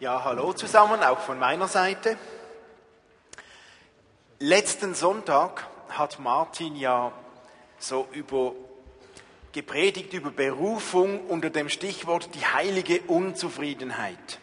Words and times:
Ja, 0.00 0.22
hallo 0.22 0.52
zusammen, 0.52 1.02
auch 1.02 1.18
von 1.18 1.40
meiner 1.40 1.66
Seite. 1.66 2.16
Letzten 4.38 4.94
Sonntag 4.94 5.66
hat 5.88 6.20
Martin 6.20 6.76
ja 6.76 7.10
so 7.80 8.06
über 8.12 8.52
gepredigt 9.50 10.12
über 10.12 10.30
Berufung 10.30 11.26
unter 11.26 11.50
dem 11.50 11.68
Stichwort 11.68 12.32
die 12.36 12.46
heilige 12.46 13.00
Unzufriedenheit. 13.08 14.38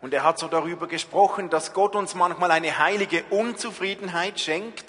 Und 0.00 0.14
er 0.14 0.24
hat 0.24 0.38
so 0.38 0.48
darüber 0.48 0.86
gesprochen, 0.86 1.50
dass 1.50 1.74
Gott 1.74 1.94
uns 1.94 2.14
manchmal 2.14 2.50
eine 2.50 2.78
heilige 2.78 3.22
Unzufriedenheit 3.28 4.40
schenkt 4.40 4.86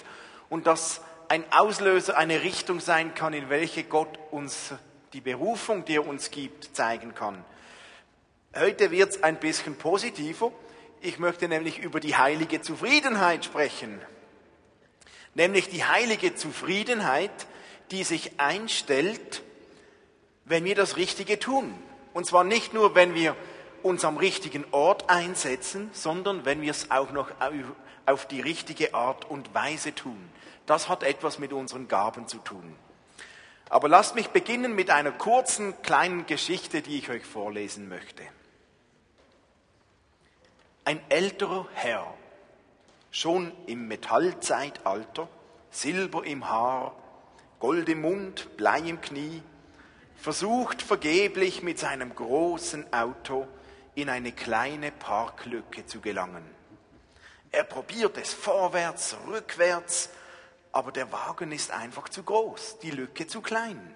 und 0.48 0.66
dass 0.66 1.02
ein 1.28 1.44
Auslöser 1.52 2.16
eine 2.16 2.42
Richtung 2.42 2.80
sein 2.80 3.14
kann, 3.14 3.34
in 3.34 3.50
welche 3.50 3.84
Gott 3.84 4.18
uns 4.30 4.72
die 5.12 5.20
Berufung, 5.20 5.84
die 5.84 5.96
er 5.96 6.08
uns 6.08 6.30
gibt, 6.30 6.74
zeigen 6.74 7.14
kann. 7.14 7.44
Heute 8.58 8.90
wird 8.90 9.10
es 9.10 9.22
ein 9.22 9.38
bisschen 9.38 9.76
positiver. 9.76 10.50
Ich 11.02 11.18
möchte 11.18 11.46
nämlich 11.46 11.78
über 11.78 12.00
die 12.00 12.16
heilige 12.16 12.62
Zufriedenheit 12.62 13.44
sprechen. 13.44 14.00
Nämlich 15.34 15.68
die 15.68 15.84
heilige 15.84 16.34
Zufriedenheit, 16.34 17.30
die 17.90 18.02
sich 18.02 18.40
einstellt, 18.40 19.42
wenn 20.46 20.64
wir 20.64 20.74
das 20.74 20.96
Richtige 20.96 21.38
tun. 21.38 21.74
Und 22.14 22.24
zwar 22.24 22.44
nicht 22.44 22.72
nur, 22.72 22.94
wenn 22.94 23.14
wir 23.14 23.36
uns 23.82 24.06
am 24.06 24.16
richtigen 24.16 24.64
Ort 24.70 25.10
einsetzen, 25.10 25.90
sondern 25.92 26.46
wenn 26.46 26.62
wir 26.62 26.70
es 26.70 26.90
auch 26.90 27.12
noch 27.12 27.30
auf 28.06 28.26
die 28.26 28.40
richtige 28.40 28.94
Art 28.94 29.26
und 29.26 29.52
Weise 29.52 29.94
tun. 29.94 30.30
Das 30.64 30.88
hat 30.88 31.02
etwas 31.02 31.38
mit 31.38 31.52
unseren 31.52 31.88
Gaben 31.88 32.26
zu 32.26 32.38
tun. 32.38 32.74
Aber 33.68 33.88
lasst 33.88 34.14
mich 34.14 34.28
beginnen 34.28 34.74
mit 34.74 34.88
einer 34.88 35.12
kurzen 35.12 35.74
kleinen 35.82 36.24
Geschichte, 36.24 36.80
die 36.80 36.98
ich 36.98 37.10
euch 37.10 37.26
vorlesen 37.26 37.88
möchte. 37.90 38.22
Ein 40.86 41.00
älterer 41.08 41.66
Herr, 41.74 42.14
schon 43.10 43.50
im 43.66 43.88
Metallzeitalter, 43.88 45.28
Silber 45.68 46.24
im 46.24 46.48
Haar, 46.48 46.94
Gold 47.58 47.88
im 47.88 48.02
Mund, 48.02 48.56
Blei 48.56 48.78
im 48.78 49.00
Knie, 49.00 49.42
versucht 50.14 50.82
vergeblich 50.82 51.64
mit 51.64 51.80
seinem 51.80 52.14
großen 52.14 52.92
Auto 52.92 53.48
in 53.96 54.08
eine 54.08 54.30
kleine 54.30 54.92
Parklücke 54.92 55.86
zu 55.86 56.00
gelangen. 56.00 56.48
Er 57.50 57.64
probiert 57.64 58.16
es 58.16 58.32
vorwärts, 58.32 59.16
rückwärts, 59.26 60.10
aber 60.70 60.92
der 60.92 61.10
Wagen 61.10 61.50
ist 61.50 61.72
einfach 61.72 62.10
zu 62.10 62.22
groß, 62.22 62.78
die 62.78 62.92
Lücke 62.92 63.26
zu 63.26 63.40
klein. 63.40 63.92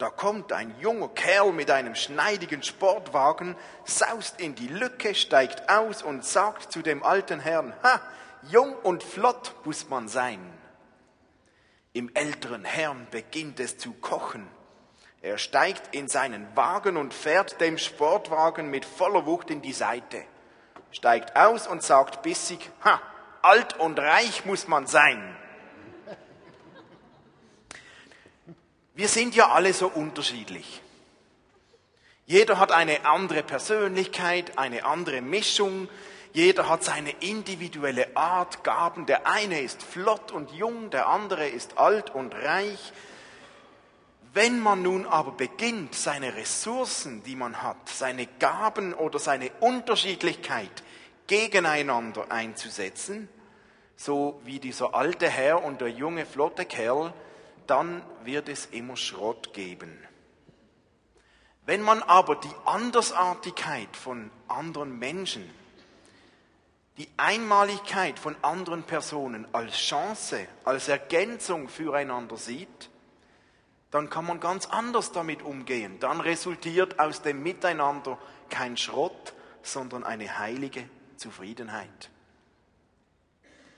Da 0.00 0.08
kommt 0.08 0.50
ein 0.54 0.74
junger 0.80 1.10
Kerl 1.10 1.52
mit 1.52 1.70
einem 1.70 1.94
schneidigen 1.94 2.62
Sportwagen, 2.62 3.54
saust 3.84 4.40
in 4.40 4.54
die 4.54 4.68
Lücke, 4.68 5.14
steigt 5.14 5.68
aus 5.68 6.02
und 6.02 6.24
sagt 6.24 6.72
zu 6.72 6.80
dem 6.80 7.02
alten 7.02 7.38
Herrn, 7.38 7.74
ha, 7.82 8.00
jung 8.50 8.74
und 8.76 9.02
flott 9.02 9.54
muss 9.64 9.90
man 9.90 10.08
sein. 10.08 10.40
Im 11.92 12.10
älteren 12.14 12.64
Herrn 12.64 13.08
beginnt 13.10 13.60
es 13.60 13.76
zu 13.76 13.92
kochen. 13.92 14.48
Er 15.20 15.36
steigt 15.36 15.94
in 15.94 16.08
seinen 16.08 16.48
Wagen 16.56 16.96
und 16.96 17.12
fährt 17.12 17.60
dem 17.60 17.76
Sportwagen 17.76 18.70
mit 18.70 18.86
voller 18.86 19.26
Wucht 19.26 19.50
in 19.50 19.60
die 19.60 19.74
Seite, 19.74 20.24
steigt 20.92 21.36
aus 21.36 21.66
und 21.66 21.82
sagt 21.82 22.22
bissig, 22.22 22.70
ha, 22.82 23.02
alt 23.42 23.78
und 23.78 23.98
reich 23.98 24.46
muss 24.46 24.66
man 24.66 24.86
sein. 24.86 25.36
Wir 29.00 29.08
sind 29.08 29.34
ja 29.34 29.48
alle 29.48 29.72
so 29.72 29.88
unterschiedlich. 29.88 30.82
Jeder 32.26 32.58
hat 32.58 32.70
eine 32.70 33.06
andere 33.06 33.42
Persönlichkeit, 33.42 34.58
eine 34.58 34.84
andere 34.84 35.22
Mischung. 35.22 35.88
Jeder 36.34 36.68
hat 36.68 36.84
seine 36.84 37.12
individuelle 37.20 38.14
Art, 38.14 38.62
Gaben. 38.62 39.06
Der 39.06 39.26
eine 39.26 39.62
ist 39.62 39.82
flott 39.82 40.32
und 40.32 40.50
jung, 40.50 40.90
der 40.90 41.06
andere 41.06 41.48
ist 41.48 41.78
alt 41.78 42.10
und 42.10 42.34
reich. 42.34 42.92
Wenn 44.34 44.60
man 44.60 44.82
nun 44.82 45.06
aber 45.06 45.32
beginnt, 45.32 45.94
seine 45.94 46.36
Ressourcen, 46.36 47.22
die 47.22 47.36
man 47.36 47.62
hat, 47.62 47.88
seine 47.88 48.26
Gaben 48.26 48.92
oder 48.92 49.18
seine 49.18 49.50
Unterschiedlichkeit 49.60 50.82
gegeneinander 51.26 52.30
einzusetzen, 52.30 53.30
so 53.96 54.42
wie 54.44 54.58
dieser 54.58 54.94
alte 54.94 55.30
Herr 55.30 55.64
und 55.64 55.80
der 55.80 55.88
junge 55.88 56.26
flotte 56.26 56.66
Kerl, 56.66 57.14
dann 57.70 58.02
wird 58.24 58.48
es 58.48 58.66
immer 58.66 58.96
Schrott 58.96 59.54
geben. 59.54 59.96
Wenn 61.66 61.82
man 61.82 62.02
aber 62.02 62.34
die 62.34 62.52
Andersartigkeit 62.64 63.96
von 63.96 64.32
anderen 64.48 64.98
Menschen, 64.98 65.48
die 66.96 67.08
Einmaligkeit 67.16 68.18
von 68.18 68.34
anderen 68.42 68.82
Personen 68.82 69.46
als 69.54 69.76
Chance, 69.76 70.48
als 70.64 70.88
Ergänzung 70.88 71.68
füreinander 71.68 72.36
sieht, 72.36 72.90
dann 73.92 74.10
kann 74.10 74.26
man 74.26 74.40
ganz 74.40 74.66
anders 74.66 75.12
damit 75.12 75.42
umgehen. 75.42 76.00
Dann 76.00 76.20
resultiert 76.20 76.98
aus 76.98 77.22
dem 77.22 77.42
Miteinander 77.42 78.18
kein 78.48 78.76
Schrott, 78.76 79.32
sondern 79.62 80.02
eine 80.02 80.38
heilige 80.38 80.88
Zufriedenheit. 81.16 82.10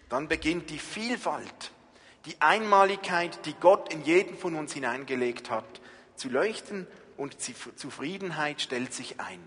Dann 0.08 0.28
beginnt 0.28 0.70
die 0.70 0.78
Vielfalt 0.78 1.72
die 2.26 2.40
Einmaligkeit, 2.40 3.44
die 3.46 3.54
Gott 3.54 3.92
in 3.92 4.02
jeden 4.04 4.36
von 4.36 4.54
uns 4.54 4.72
hineingelegt 4.72 5.50
hat, 5.50 5.64
zu 6.14 6.28
leuchten 6.28 6.86
und 7.16 7.36
Zufriedenheit 7.76 8.60
stellt 8.60 8.92
sich 8.92 9.20
ein. 9.20 9.40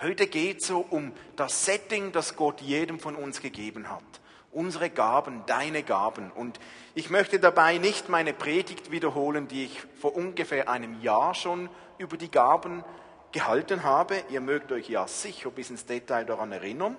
Heute 0.00 0.26
geht 0.26 0.60
es 0.60 0.66
so 0.66 0.84
um 0.90 1.12
das 1.36 1.64
Setting, 1.64 2.12
das 2.12 2.36
Gott 2.36 2.60
jedem 2.60 2.98
von 2.98 3.14
uns 3.14 3.40
gegeben 3.40 3.88
hat. 3.88 4.02
Unsere 4.50 4.90
Gaben, 4.90 5.44
deine 5.46 5.82
Gaben. 5.82 6.30
Und 6.30 6.58
ich 6.94 7.08
möchte 7.08 7.38
dabei 7.38 7.78
nicht 7.78 8.08
meine 8.08 8.34
Predigt 8.34 8.90
wiederholen, 8.90 9.48
die 9.48 9.64
ich 9.66 9.80
vor 10.00 10.14
ungefähr 10.14 10.68
einem 10.68 11.00
Jahr 11.00 11.34
schon 11.34 11.70
über 11.98 12.16
die 12.16 12.30
Gaben 12.30 12.84
gehalten 13.30 13.82
habe. 13.82 14.22
Ihr 14.28 14.40
mögt 14.40 14.72
euch 14.72 14.90
ja 14.90 15.06
sicher 15.06 15.50
bis 15.50 15.70
ins 15.70 15.86
Detail 15.86 16.24
daran 16.24 16.52
erinnern. 16.52 16.96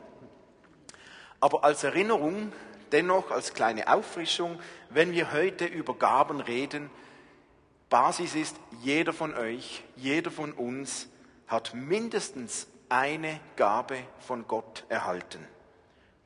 Aber 1.40 1.64
als 1.64 1.84
Erinnerung 1.84 2.54
dennoch 2.94 3.32
als 3.32 3.54
kleine 3.54 3.88
Auffrischung, 3.88 4.60
wenn 4.90 5.12
wir 5.12 5.34
heute 5.34 5.66
über 5.66 5.96
Gaben 5.96 6.40
reden, 6.40 6.90
Basis 7.90 8.36
ist, 8.36 8.56
jeder 8.82 9.14
von 9.14 9.36
euch, 9.36 9.84
jeder 9.96 10.32
von 10.32 10.52
uns 10.54 11.10
hat 11.48 11.74
mindestens 11.74 12.68
eine 12.90 13.40
Gabe 13.56 13.98
von 14.20 14.48
Gott 14.48 14.86
erhalten. 14.90 15.46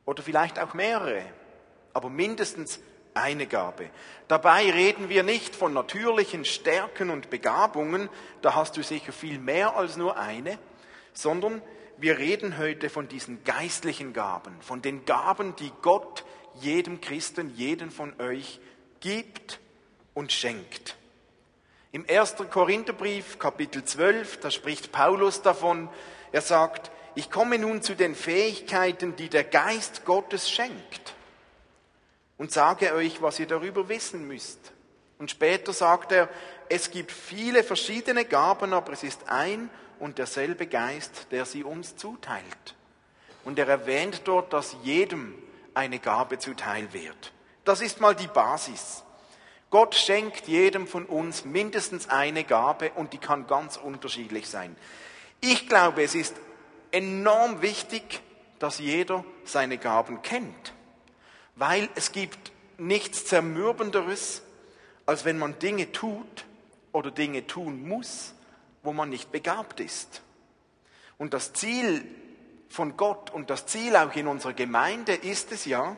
Oder 0.06 0.23
vielleicht 0.23 0.59
auch 0.59 0.73
mehrere, 0.73 1.23
aber 1.94 2.09
mindestens 2.09 2.79
eine 3.13 3.47
Gabe. 3.47 3.89
Dabei 4.27 4.69
reden 4.69 5.09
wir 5.09 5.23
nicht 5.23 5.56
von 5.56 5.73
natürlichen 5.73 6.45
Stärken 6.45 7.09
und 7.09 7.29
Begabungen, 7.29 8.09
da 8.41 8.56
hast 8.56 8.77
du 8.77 8.83
sicher 8.83 9.11
viel 9.11 9.39
mehr 9.39 9.75
als 9.75 9.97
nur 9.97 10.17
eine, 10.17 10.59
sondern 11.13 11.61
wir 11.97 12.19
reden 12.19 12.57
heute 12.57 12.89
von 12.89 13.07
diesen 13.07 13.44
geistlichen 13.44 14.13
Gaben, 14.13 14.56
von 14.61 14.81
den 14.81 15.03
Gaben, 15.06 15.56
die 15.56 15.72
Gott 15.81 16.23
jedem 16.62 17.01
Christen, 17.01 17.53
jedem 17.56 17.91
von 17.91 18.19
euch 18.19 18.59
gibt 19.00 19.59
und 20.13 20.31
schenkt. 20.31 20.95
Im 21.91 22.06
1. 22.07 22.35
Korintherbrief, 22.51 23.40
Kapitel 23.40 23.84
12, 23.84 24.40
da 24.40 24.51
spricht 24.51 24.91
Paulus 24.91 25.41
davon, 25.41 25.90
er 26.31 26.41
sagt, 26.41 26.91
ich 27.16 27.31
komme 27.31 27.57
nun 27.57 27.81
zu 27.81 27.95
den 27.95 28.13
Fähigkeiten, 28.13 29.16
die 29.16 29.29
der 29.29 29.44
Geist 29.44 30.06
Gottes 30.06 30.50
schenkt 30.51 31.16
und 32.38 32.51
sage 32.51 32.94
euch, 32.94 33.22
was 33.22 33.39
ihr 33.39 33.47
darüber 33.47 33.89
wissen 33.89 34.28
müsst. 34.28 34.72
Und 35.18 35.31
später 35.31 35.74
sagt 35.74 36.12
er, 36.12 36.29
es 36.69 36.91
gibt 36.91 37.12
viele 37.12 37.63
verschiedene 37.63 38.25
Gaben, 38.25 38.74
aber 38.74 38.94
es 38.94 39.03
ist 39.03 39.28
ein 39.29 39.69
und 40.00 40.19
derselbe 40.19 40.68
Geist, 40.68 41.27
der 41.31 41.45
sie 41.45 41.63
uns 41.63 41.95
zuteilt. 41.95 42.75
Und 43.44 43.57
er 43.57 43.68
erwähnt 43.68 44.21
dort, 44.25 44.53
dass 44.53 44.75
jedem 44.83 45.33
eine 45.77 46.00
Gabe 46.00 46.39
zuteil 46.39 46.91
wird. 46.91 47.31
Das 47.63 47.81
ist 47.81 48.01
mal 48.01 48.15
die 48.15 48.27
Basis. 48.27 49.03
Gott 49.69 49.95
schenkt 49.95 50.47
jedem 50.47 50.88
von 50.88 51.06
uns 51.06 51.45
mindestens 51.45 52.09
eine 52.09 52.44
Gabe 52.44 52.91
und 52.95 53.13
die 53.13 53.18
kann 53.18 53.47
ganz 53.47 53.77
unterschiedlich 53.77 54.47
sein. 54.47 54.75
Ich 55.39 55.69
glaube, 55.69 56.03
es 56.03 56.15
ist 56.15 56.35
enorm 56.91 57.62
wichtig, 57.62 58.21
dass 58.59 58.79
jeder 58.79 59.24
seine 59.44 59.77
Gaben 59.77 60.21
kennt, 60.21 60.74
weil 61.56 61.89
es 61.95 62.12
gibt 62.12 62.51
nichts 62.77 63.25
Zermürbenderes, 63.25 64.41
als 65.06 65.25
wenn 65.25 65.38
man 65.38 65.59
Dinge 65.59 65.91
tut 65.91 66.45
oder 66.91 67.12
Dinge 67.12 67.45
tun 67.45 67.88
muss, 67.88 68.33
wo 68.83 68.94
man 68.94 69.09
nicht 69.09 69.31
begabt 69.31 69.79
ist. 69.79 70.21
Und 71.18 71.33
das 71.33 71.53
Ziel 71.53 72.03
von 72.69 72.97
Gott 72.97 73.31
und 73.31 73.49
das 73.49 73.65
Ziel 73.65 73.95
auch 73.95 74.15
in 74.15 74.27
unserer 74.27 74.53
Gemeinde 74.53 75.13
ist 75.13 75.51
es 75.51 75.65
ja, 75.65 75.95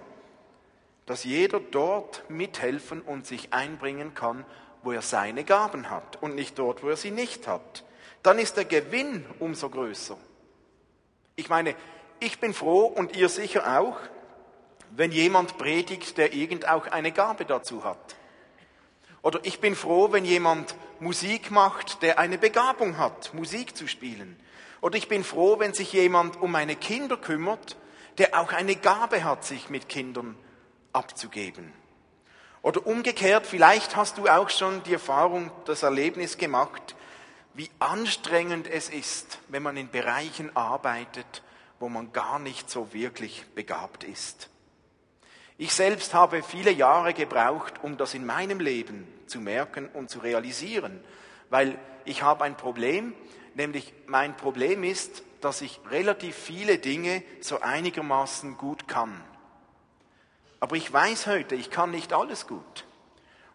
dass 1.05 1.23
jeder 1.23 1.59
dort 1.59 2.23
mithelfen 2.29 3.01
und 3.01 3.25
sich 3.25 3.51
einbringen 3.53 4.13
kann, 4.13 4.45
wo 4.83 4.91
er 4.91 5.01
seine 5.01 5.43
Gaben 5.43 5.89
hat 5.89 6.21
und 6.21 6.35
nicht 6.35 6.57
dort, 6.59 6.83
wo 6.83 6.89
er 6.89 6.97
sie 6.97 7.11
nicht 7.11 7.47
hat. 7.47 7.83
Dann 8.21 8.37
ist 8.37 8.57
der 8.57 8.65
Gewinn 8.65 9.25
umso 9.39 9.69
größer. 9.69 10.17
Ich 11.35 11.49
meine, 11.49 11.75
ich 12.19 12.39
bin 12.39 12.53
froh 12.53 12.85
und 12.85 13.15
ihr 13.15 13.29
sicher 13.29 13.79
auch, 13.79 13.97
wenn 14.91 15.11
jemand 15.11 15.57
predigt, 15.57 16.17
der 16.17 16.33
irgend 16.33 16.67
auch 16.67 16.87
eine 16.87 17.11
Gabe 17.11 17.45
dazu 17.45 17.83
hat. 17.83 18.15
Oder 19.21 19.39
ich 19.43 19.59
bin 19.59 19.75
froh, 19.75 20.11
wenn 20.11 20.25
jemand 20.25 20.75
Musik 20.99 21.51
macht, 21.51 22.01
der 22.01 22.19
eine 22.19 22.37
Begabung 22.37 22.97
hat, 22.97 23.33
Musik 23.33 23.75
zu 23.75 23.87
spielen. 23.87 24.39
Oder 24.81 24.97
ich 24.97 25.07
bin 25.07 25.23
froh, 25.23 25.59
wenn 25.59 25.73
sich 25.73 25.93
jemand 25.93 26.41
um 26.41 26.51
meine 26.51 26.75
Kinder 26.75 27.17
kümmert, 27.17 27.77
der 28.17 28.39
auch 28.39 28.51
eine 28.53 28.75
Gabe 28.75 29.23
hat, 29.23 29.43
sich 29.43 29.69
mit 29.69 29.89
Kindern 29.89 30.37
abzugeben. 30.93 31.73
Oder 32.61 32.85
umgekehrt, 32.85 33.45
vielleicht 33.45 33.95
hast 33.95 34.17
du 34.17 34.27
auch 34.27 34.49
schon 34.49 34.83
die 34.83 34.93
Erfahrung, 34.93 35.51
das 35.65 35.83
Erlebnis 35.83 36.37
gemacht, 36.37 36.95
wie 37.53 37.69
anstrengend 37.79 38.67
es 38.67 38.89
ist, 38.89 39.39
wenn 39.47 39.63
man 39.63 39.77
in 39.77 39.89
Bereichen 39.89 40.55
arbeitet, 40.55 41.43
wo 41.79 41.89
man 41.89 42.11
gar 42.11 42.39
nicht 42.39 42.69
so 42.69 42.93
wirklich 42.93 43.45
begabt 43.55 44.03
ist. 44.03 44.49
Ich 45.57 45.73
selbst 45.73 46.13
habe 46.13 46.43
viele 46.43 46.71
Jahre 46.71 47.13
gebraucht, 47.13 47.75
um 47.81 47.97
das 47.97 48.13
in 48.13 48.25
meinem 48.25 48.59
Leben 48.59 49.07
zu 49.27 49.39
merken 49.39 49.89
und 49.89 50.09
zu 50.09 50.19
realisieren, 50.19 51.03
weil 51.49 51.77
ich 52.05 52.23
habe 52.23 52.45
ein 52.45 52.55
Problem, 52.55 53.13
nämlich 53.59 53.93
mein 54.07 54.35
Problem 54.35 54.83
ist, 54.83 55.21
dass 55.41 55.61
ich 55.61 55.79
relativ 55.91 56.35
viele 56.35 56.79
Dinge 56.79 57.23
so 57.41 57.59
einigermaßen 57.59 58.57
gut 58.57 58.87
kann. 58.87 59.21
Aber 60.59 60.75
ich 60.75 60.91
weiß 60.91 61.27
heute, 61.27 61.55
ich 61.55 61.69
kann 61.69 61.91
nicht 61.91 62.13
alles 62.13 62.47
gut. 62.47 62.85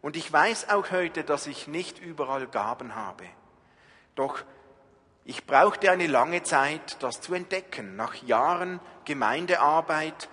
Und 0.03 0.17
ich 0.17 0.31
weiß 0.31 0.69
auch 0.69 0.91
heute, 0.91 1.25
dass 1.25 1.47
ich 1.47 1.67
nicht 1.67 1.99
überall 1.99 2.47
Gaben 2.47 2.95
habe. 2.95 3.25
Doch 4.15 4.43
ich 5.25 5.47
brauchte 5.47 5.91
eine 5.91 6.07
lange 6.07 6.43
Zeit, 6.43 7.03
das 7.03 7.23
zu 7.23 7.33
entdecken. 7.33 7.97
Nach 7.97 8.15
Jahren 8.15 8.81
Gemeindearbeit 9.07 10.29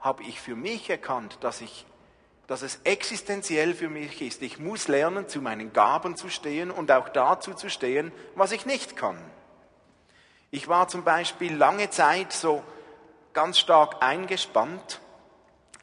habe 0.00 0.22
ich 0.24 0.38
für 0.38 0.54
mich 0.54 0.90
erkannt, 0.90 1.38
dass, 1.40 1.62
ich, 1.62 1.86
dass 2.46 2.62
es 2.62 2.80
existenziell 2.84 3.74
für 3.74 3.88
mich 3.88 4.20
ist. 4.20 4.42
Ich 4.42 4.58
muss 4.58 4.88
lernen, 4.88 5.28
zu 5.28 5.40
meinen 5.40 5.72
Gaben 5.72 6.16
zu 6.16 6.28
stehen 6.28 6.70
und 6.70 6.90
auch 6.90 7.08
dazu 7.08 7.54
zu 7.54 7.70
stehen, 7.70 8.12
was 8.34 8.52
ich 8.52 8.66
nicht 8.66 8.96
kann. 8.96 9.18
Ich 10.50 10.68
war 10.68 10.88
zum 10.88 11.04
Beispiel 11.04 11.54
lange 11.54 11.90
Zeit 11.90 12.32
so 12.32 12.62
ganz 13.32 13.58
stark 13.58 14.02
eingespannt, 14.02 15.00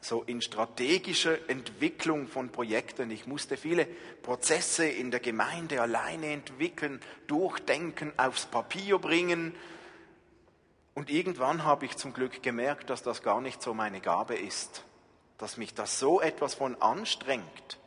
so 0.01 0.23
in 0.23 0.41
strategischer 0.41 1.49
Entwicklung 1.49 2.27
von 2.27 2.51
Projekten. 2.51 3.09
Ich 3.09 3.25
musste 3.25 3.57
viele 3.57 3.85
Prozesse 4.21 4.85
in 4.85 5.11
der 5.11 5.19
Gemeinde 5.19 5.81
alleine 5.81 6.27
entwickeln, 6.27 7.01
durchdenken, 7.27 8.13
aufs 8.17 8.45
Papier 8.45 8.99
bringen 8.99 9.55
und 10.99 11.09
irgendwann 11.09 11.63
habe 11.63 11.85
ich 11.85 11.95
zum 11.95 12.11
Glück 12.11 12.43
gemerkt, 12.43 12.89
dass 12.89 13.03
das 13.03 13.23
gar 13.23 13.39
nicht 13.39 13.61
so 13.61 13.73
meine 13.73 14.01
Gabe 14.01 14.35
ist, 14.35 14.83
dass 15.39 15.57
mich 15.57 15.73
das 15.73 15.99
so 15.99 16.21
etwas 16.21 16.53
von 16.53 16.79
anstrengt. 16.81 17.79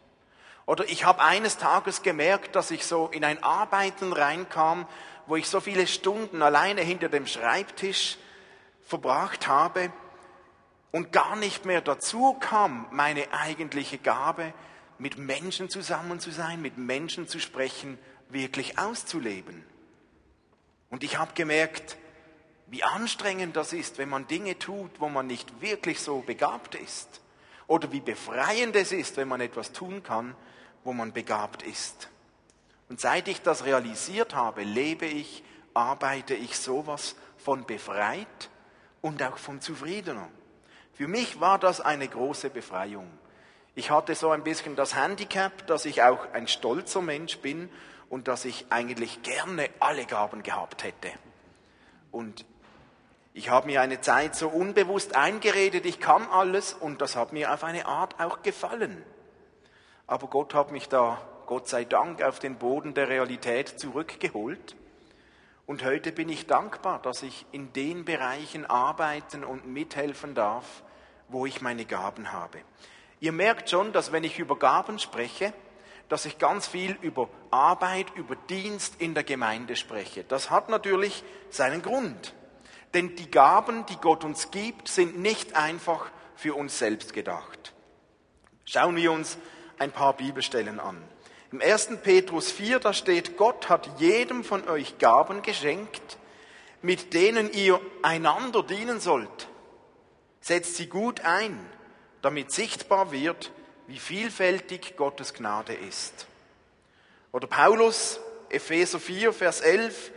Oder 0.67 0.89
ich 0.89 1.05
habe 1.05 1.23
eines 1.23 1.59
Tages 1.59 2.03
gemerkt, 2.03 2.57
dass 2.57 2.71
ich 2.71 2.85
so 2.87 3.09
in 3.09 3.25
ein 3.25 3.43
Arbeiten 3.43 4.13
reinkam, 4.13 4.87
wo 5.27 5.37
ich 5.37 5.49
so 5.49 5.61
viele 5.61 5.87
Stunden 5.87 6.43
alleine 6.43 6.81
hinter 6.81 7.09
dem 7.09 7.27
Schreibtisch 7.27 8.19
verbracht 8.85 9.47
habe 9.47 9.93
und 10.91 11.13
gar 11.13 11.37
nicht 11.37 11.65
mehr 11.65 11.81
dazu 11.81 12.35
kam, 12.35 12.87
meine 12.91 13.33
eigentliche 13.33 13.99
Gabe, 13.99 14.53
mit 14.99 15.19
Menschen 15.19 15.69
zusammen 15.69 16.21
zu 16.21 16.31
sein, 16.31 16.63
mit 16.63 16.79
Menschen 16.79 17.27
zu 17.27 17.41
sprechen, 17.41 17.99
wirklich 18.29 18.79
auszuleben. 18.79 19.65
Und 20.91 21.03
ich 21.03 21.19
habe 21.19 21.33
gemerkt, 21.35 21.97
wie 22.69 22.85
anstrengend 22.85 23.57
das 23.57 23.73
ist, 23.73 23.99
wenn 23.99 24.09
man 24.09 24.27
Dinge 24.27 24.59
tut, 24.59 25.01
wo 25.01 25.09
man 25.09 25.27
nicht 25.27 25.61
wirklich 25.61 26.01
so 26.01 26.21
begabt 26.21 26.75
ist. 26.75 27.22
Oder 27.73 27.91
wie 27.91 28.01
befreiend 28.01 28.77
es 28.77 28.93
ist, 28.93 29.17
wenn 29.17 29.29
man 29.29 29.41
etwas 29.41 29.73
tun 29.73 30.03
kann, 30.03 30.37
wo 30.85 30.93
man 30.93 31.15
begabt 31.15 31.63
ist. 31.63 32.11
Und 32.91 33.01
seit 33.01 33.29
ich 33.29 33.41
das 33.41 33.65
realisiert 33.65 34.35
habe, 34.35 34.63
lebe 34.63 35.07
ich, 35.07 35.43
arbeite 35.73 36.35
ich 36.35 36.59
sowas 36.59 37.17
von 37.39 37.65
befreit 37.65 38.51
und 39.01 39.23
auch 39.23 39.39
von 39.39 39.63
zufriedener. 39.63 40.29
Für 40.93 41.09
mich 41.09 41.41
war 41.41 41.59
das 41.59 41.81
eine 41.81 42.07
große 42.07 42.51
Befreiung. 42.51 43.11
Ich 43.75 43.91
hatte 43.91 44.15
so 44.17 44.29
ein 44.33 44.45
bisschen 44.45 44.77
das 44.77 44.95
Handicap, 44.95 45.67
dass 45.67 45.87
ich 45.87 46.03
auch 46.03 46.31
ein 46.35 46.49
stolzer 46.49 47.01
Mensch 47.01 47.39
bin 47.39 47.71
und 48.11 48.29
dass 48.29 48.45
ich 48.45 48.67
eigentlich 48.69 49.23
gerne 49.23 49.71
alle 49.81 50.05
Gaben 50.05 50.43
gehabt 50.43 50.85
hätte. 50.85 51.11
Und 52.11 52.45
ich 53.34 53.49
habe 53.49 53.67
mir 53.67 53.81
eine 53.81 54.00
Zeit 54.00 54.34
so 54.34 54.49
unbewusst 54.49 55.17
eingeredet, 55.17 55.87
ich 55.87 56.00
kann 56.00 56.29
alles 56.31 56.75
und 56.75 57.00
das 57.00 57.17
hat 57.17 57.32
mir 57.32 57.52
auf 57.52 57.64
eine 57.64 57.87
Art 57.87 58.20
auch 58.20 58.43
gefallen. 58.43 59.02
Aber 60.06 60.26
Gott 60.26 60.52
hat 60.52 60.73
mich 60.73 60.88
da, 60.88 61.20
Gott 61.46 61.69
sei 61.69 61.84
Dank, 61.84 62.23
auf 62.23 62.38
den 62.38 62.56
Boden 62.56 62.93
der 62.93 63.08
Realität 63.08 63.69
zurückgeholt. 63.69 64.76
Und 65.64 65.84
heute 65.84 66.12
bin 66.12 66.29
ich 66.29 66.46
dankbar, 66.46 67.00
dass 67.00 67.23
ich 67.23 67.46
in 67.52 67.73
den 67.73 68.05
Bereichen 68.05 68.67
arbeiten 68.67 69.44
und 69.44 69.67
mithelfen 69.67 70.34
darf, 70.34 70.82
wo 71.29 71.46
ich 71.46 71.62
meine 71.62 71.87
Gaben 71.87 72.32
habe. 72.32 72.58
Ihr 73.20 73.32
merkt 73.32 73.70
schon, 73.70 73.93
dass 73.93 74.12
wenn 74.12 74.25
ich 74.25 74.38
über 74.38 74.58
Gaben 74.58 74.99
spreche, 74.99 75.55
dass 76.11 76.26
ich 76.26 76.37
ganz 76.37 76.67
viel 76.67 76.99
über 77.00 77.31
Arbeit, 77.50 78.06
über 78.17 78.37
Dienst 78.37 79.00
in 79.00 79.14
der 79.14 79.25
Gemeinde 79.25 79.76
spreche. 79.76 80.25
Das 80.25 80.50
hat 80.50 80.69
natürlich 80.69 81.25
seinen 81.49 81.81
Grund. 81.81 82.34
Denn 82.94 83.17
die 83.17 83.31
Gaben, 83.31 83.87
die 83.87 83.97
Gott 83.97 84.25
uns 84.25 84.50
gibt, 84.50 84.89
sind 84.89 85.19
nicht 85.19 85.56
einfach 85.56 86.11
für 86.35 86.55
uns 86.55 86.79
selbst 86.79 87.12
gedacht. 87.12 87.73
Schauen 88.65 88.97
wir 88.97 89.12
uns 89.12 89.39
ein 89.79 89.93
paar 89.93 90.17
Bibelstellen 90.17 90.79
an. 90.79 91.03
Im 91.50 91.61
1. 91.61 91.99
Petrus 92.03 92.50
4, 92.50 92.79
da 92.79 92.93
steht, 92.93 93.37
Gott 93.37 93.69
hat 93.69 94.00
jedem 94.00 94.44
von 94.44 94.69
euch 94.69 94.99
Gaben 94.99 95.43
geschenkt, 95.43 96.19
mit 96.81 97.15
denen 97.15 97.53
ihr 97.53 97.81
einander 98.03 98.62
dienen 98.62 99.00
sollt. 99.00 99.49
Setzt 100.41 100.77
sie 100.77 100.89
gut 100.89 101.21
ein, 101.21 101.59
damit 102.23 102.50
sichtbar 102.53 103.12
wird, 103.12 103.53
wie 103.87 103.99
vielfältig 103.99 104.97
Gottes 104.97 105.35
Gnade 105.35 105.75
ist. 105.75 106.27
Oder 107.33 107.47
Paulus, 107.47 108.21
Epheser 108.49 108.99
4, 108.99 109.33
Vers 109.33 109.61
11, 109.61 110.11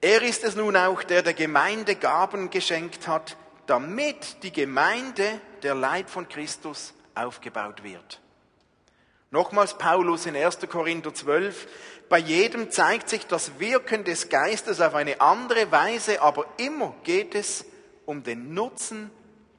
er 0.00 0.22
ist 0.22 0.44
es 0.44 0.54
nun 0.54 0.76
auch, 0.76 1.02
der 1.02 1.22
der 1.22 1.34
Gemeinde 1.34 1.96
Gaben 1.96 2.50
geschenkt 2.50 3.08
hat, 3.08 3.36
damit 3.66 4.42
die 4.42 4.52
Gemeinde, 4.52 5.40
der 5.62 5.74
Leib 5.74 6.08
von 6.08 6.28
Christus, 6.28 6.94
aufgebaut 7.14 7.82
wird. 7.82 8.20
Nochmals 9.30 9.76
Paulus 9.76 10.24
in 10.26 10.36
1. 10.36 10.60
Korinther 10.70 11.12
12, 11.12 11.66
bei 12.08 12.18
jedem 12.18 12.70
zeigt 12.70 13.10
sich 13.10 13.26
das 13.26 13.58
Wirken 13.60 14.04
des 14.04 14.30
Geistes 14.30 14.80
auf 14.80 14.94
eine 14.94 15.20
andere 15.20 15.70
Weise, 15.70 16.22
aber 16.22 16.46
immer 16.56 16.94
geht 17.02 17.34
es 17.34 17.66
um 18.06 18.22
den 18.22 18.54
Nutzen 18.54 19.10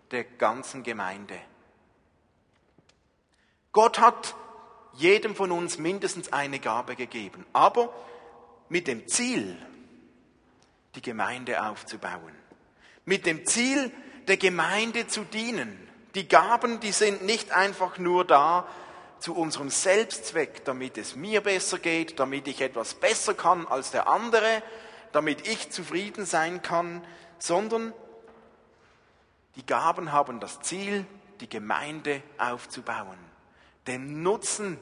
der 0.10 0.24
ganzen 0.24 0.82
Gemeinde. 0.82 1.40
Gott 3.72 4.00
hat 4.00 4.34
jedem 4.94 5.36
von 5.36 5.52
uns 5.52 5.78
mindestens 5.78 6.34
eine 6.34 6.60
Gabe 6.60 6.96
gegeben, 6.96 7.46
aber 7.54 7.94
mit 8.70 8.88
dem 8.88 9.08
Ziel, 9.08 9.56
die 10.96 11.02
Gemeinde 11.02 11.64
aufzubauen. 11.64 12.36
Mit 13.06 13.26
dem 13.26 13.46
Ziel, 13.46 13.92
der 14.28 14.38
Gemeinde 14.38 15.08
zu 15.08 15.24
dienen. 15.24 15.88
Die 16.16 16.28
Gaben, 16.28 16.80
die 16.80 16.92
sind 16.92 17.24
nicht 17.24 17.52
einfach 17.52 17.98
nur 17.98 18.26
da 18.26 18.68
zu 19.20 19.36
unserem 19.36 19.70
Selbstzweck, 19.70 20.64
damit 20.66 20.98
es 20.98 21.16
mir 21.16 21.42
besser 21.42 21.78
geht, 21.78 22.20
damit 22.20 22.48
ich 22.48 22.62
etwas 22.62 22.94
besser 22.96 23.34
kann 23.34 23.68
als 23.68 23.92
der 23.92 24.08
andere, 24.08 24.64
damit 25.12 25.48
ich 25.48 25.70
zufrieden 25.70 26.26
sein 26.26 26.62
kann, 26.62 27.04
sondern 27.38 27.94
die 29.56 29.66
Gaben 29.66 30.12
haben 30.12 30.40
das 30.40 30.62
Ziel, 30.62 31.06
die 31.42 31.50
Gemeinde 31.50 32.22
aufzubauen, 32.38 33.18
den 33.88 34.24
Nutzen 34.24 34.78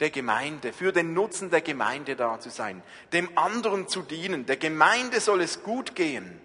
der 0.00 0.10
Gemeinde, 0.10 0.72
für 0.72 0.92
den 0.92 1.14
Nutzen 1.14 1.50
der 1.50 1.60
Gemeinde 1.60 2.16
da 2.16 2.40
zu 2.40 2.50
sein, 2.50 2.82
dem 3.12 3.36
anderen 3.38 3.88
zu 3.88 4.02
dienen. 4.02 4.46
Der 4.46 4.56
Gemeinde 4.56 5.20
soll 5.20 5.40
es 5.40 5.62
gut 5.62 5.94
gehen. 5.94 6.40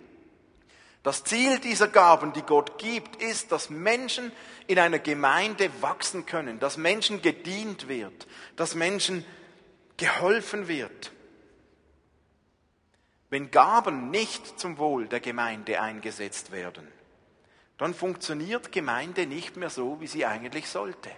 Das 1.01 1.23
Ziel 1.23 1.59
dieser 1.59 1.87
Gaben, 1.87 2.33
die 2.33 2.41
Gott 2.41 2.77
gibt, 2.77 3.21
ist, 3.21 3.51
dass 3.51 3.69
Menschen 3.69 4.31
in 4.67 4.79
einer 4.79 4.99
Gemeinde 4.99 5.71
wachsen 5.81 6.25
können, 6.25 6.59
dass 6.59 6.77
Menschen 6.77 7.21
gedient 7.21 7.87
wird, 7.87 8.27
dass 8.57 8.75
Menschen 8.75 9.25
geholfen 9.97 10.67
wird. 10.67 11.11
Wenn 13.29 13.51
Gaben 13.51 14.09
nicht 14.09 14.59
zum 14.59 14.77
Wohl 14.77 15.07
der 15.07 15.19
Gemeinde 15.19 15.81
eingesetzt 15.81 16.51
werden, 16.51 16.87
dann 17.77 17.93
funktioniert 17.93 18.71
Gemeinde 18.71 19.25
nicht 19.25 19.55
mehr 19.55 19.69
so, 19.69 20.01
wie 20.01 20.07
sie 20.07 20.25
eigentlich 20.25 20.67
sollte. 20.67 21.11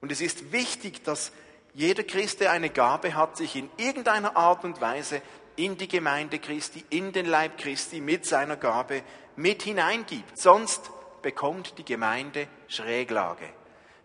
Und 0.00 0.12
es 0.12 0.20
ist 0.20 0.52
wichtig, 0.52 1.04
dass 1.04 1.32
Jeder 1.74 2.04
Christ, 2.04 2.40
der 2.40 2.52
eine 2.52 2.70
Gabe 2.70 3.14
hat, 3.14 3.36
sich 3.36 3.54
in 3.54 3.68
irgendeiner 3.76 4.36
Art 4.36 4.64
und 4.64 4.80
Weise 4.80 5.20
in 5.56 5.76
die 5.76 5.88
Gemeinde 5.88 6.38
Christi, 6.38 6.84
in 6.90 7.12
den 7.12 7.26
Leib 7.26 7.58
Christi 7.58 8.00
mit 8.00 8.24
seiner 8.24 8.56
Gabe 8.56 9.02
mit 9.36 9.62
hineingibt. 9.62 10.38
Sonst 10.38 10.90
bekommt 11.22 11.76
die 11.78 11.84
Gemeinde 11.84 12.48
Schräglage. 12.68 13.48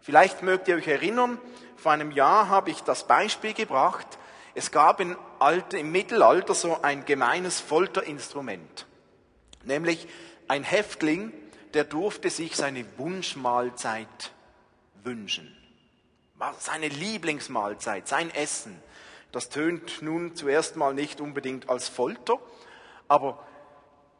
Vielleicht 0.01 0.41
mögt 0.43 0.67
ihr 0.67 0.75
euch 0.75 0.87
erinnern, 0.87 1.39
vor 1.77 1.91
einem 1.91 2.11
Jahr 2.11 2.49
habe 2.49 2.71
ich 2.71 2.81
das 2.81 3.07
Beispiel 3.07 3.53
gebracht. 3.53 4.07
Es 4.53 4.71
gab 4.71 4.99
im, 4.99 5.15
Alter, 5.39 5.77
im 5.77 5.91
Mittelalter 5.91 6.53
so 6.53 6.81
ein 6.81 7.05
gemeines 7.05 7.59
Folterinstrument, 7.59 8.85
nämlich 9.63 10.07
ein 10.47 10.63
Häftling, 10.63 11.31
der 11.73 11.85
durfte 11.85 12.29
sich 12.29 12.55
seine 12.57 12.85
Wunschmahlzeit 12.97 14.33
wünschen. 15.03 15.60
Seine 16.59 16.87
Lieblingsmahlzeit, 16.87 18.07
sein 18.07 18.33
Essen. 18.33 18.81
Das 19.31 19.49
tönt 19.49 20.01
nun 20.01 20.35
zuerst 20.35 20.75
mal 20.75 20.93
nicht 20.93 21.21
unbedingt 21.21 21.69
als 21.69 21.87
Folter, 21.87 22.39
aber 23.07 23.45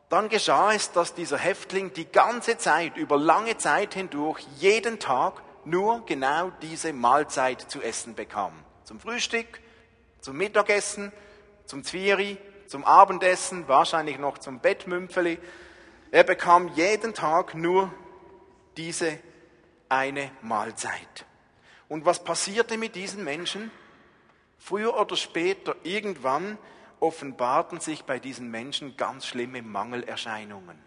dann 0.10 0.28
geschah 0.30 0.74
es, 0.74 0.92
dass 0.92 1.14
dieser 1.14 1.38
Häftling 1.38 1.94
die 1.94 2.06
ganze 2.06 2.58
Zeit, 2.58 2.98
über 2.98 3.18
lange 3.18 3.58
Zeit 3.58 3.94
hindurch, 3.94 4.46
jeden 4.58 5.00
Tag 5.00 5.42
nur 5.64 6.06
genau 6.06 6.52
diese 6.62 6.92
Mahlzeit 6.92 7.62
zu 7.62 7.82
essen 7.82 8.14
bekam. 8.14 8.54
Zum 8.84 9.00
Frühstück, 9.00 9.62
zum 10.20 10.38
Mittagessen, 10.38 11.14
zum 11.66 11.84
Zwieri, 11.84 12.38
zum 12.68 12.84
Abendessen, 12.84 13.68
wahrscheinlich 13.68 14.18
noch 14.18 14.38
zum 14.38 14.60
Bettmümpfeli. 14.60 15.40
Er 16.12 16.24
bekam 16.24 16.68
jeden 16.76 17.14
Tag 17.14 17.56
nur 17.56 17.94
diese 18.76 19.18
eine 19.88 20.32
Mahlzeit. 20.42 21.26
Und 21.92 22.06
was 22.06 22.24
passierte 22.24 22.78
mit 22.78 22.96
diesen 22.96 23.26
Menschen? 23.26 23.70
Früher 24.58 24.98
oder 24.98 25.18
später, 25.18 25.76
irgendwann, 25.84 26.58
offenbarten 27.02 27.82
sich 27.82 28.06
bei 28.06 28.18
diesen 28.18 28.50
Menschen 28.50 28.96
ganz 28.96 29.26
schlimme 29.26 29.62
Mangelerscheinungen. 29.62 30.80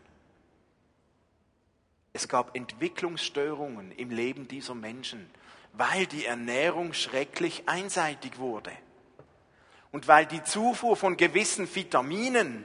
Es 2.15 2.27
gab 2.27 2.57
Entwicklungsstörungen 2.57 3.93
im 3.93 4.13
Leben 4.13 4.49
dieser 4.49 4.75
Menschen, 4.75 5.29
weil 5.75 6.07
die 6.07 6.25
Ernährung 6.25 6.95
schrecklich 6.95 7.65
einseitig 7.67 8.39
wurde. 8.39 8.73
Und 9.93 10.09
weil 10.09 10.25
die 10.25 10.43
Zufuhr 10.43 10.97
von 10.97 11.19
gewissen 11.19 11.69
Vitaminen 11.75 12.65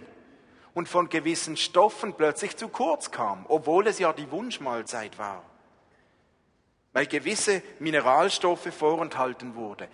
und 0.73 0.87
von 0.87 1.09
gewissen 1.09 1.57
Stoffen 1.57 2.13
plötzlich 2.13 2.55
zu 2.55 2.69
kurz 2.69 3.11
kam, 3.11 3.45
obwohl 3.49 3.85
es 3.87 3.99
ja 3.99 4.13
die 4.13 4.31
Wunschmahlzeit 4.31 5.19
war. 5.19 5.43
Weil 6.93 7.05
gewisse 7.05 7.61
Mineralstoffe 7.79 8.73
vorenthalten 8.73 9.55
wurde. 9.55 9.87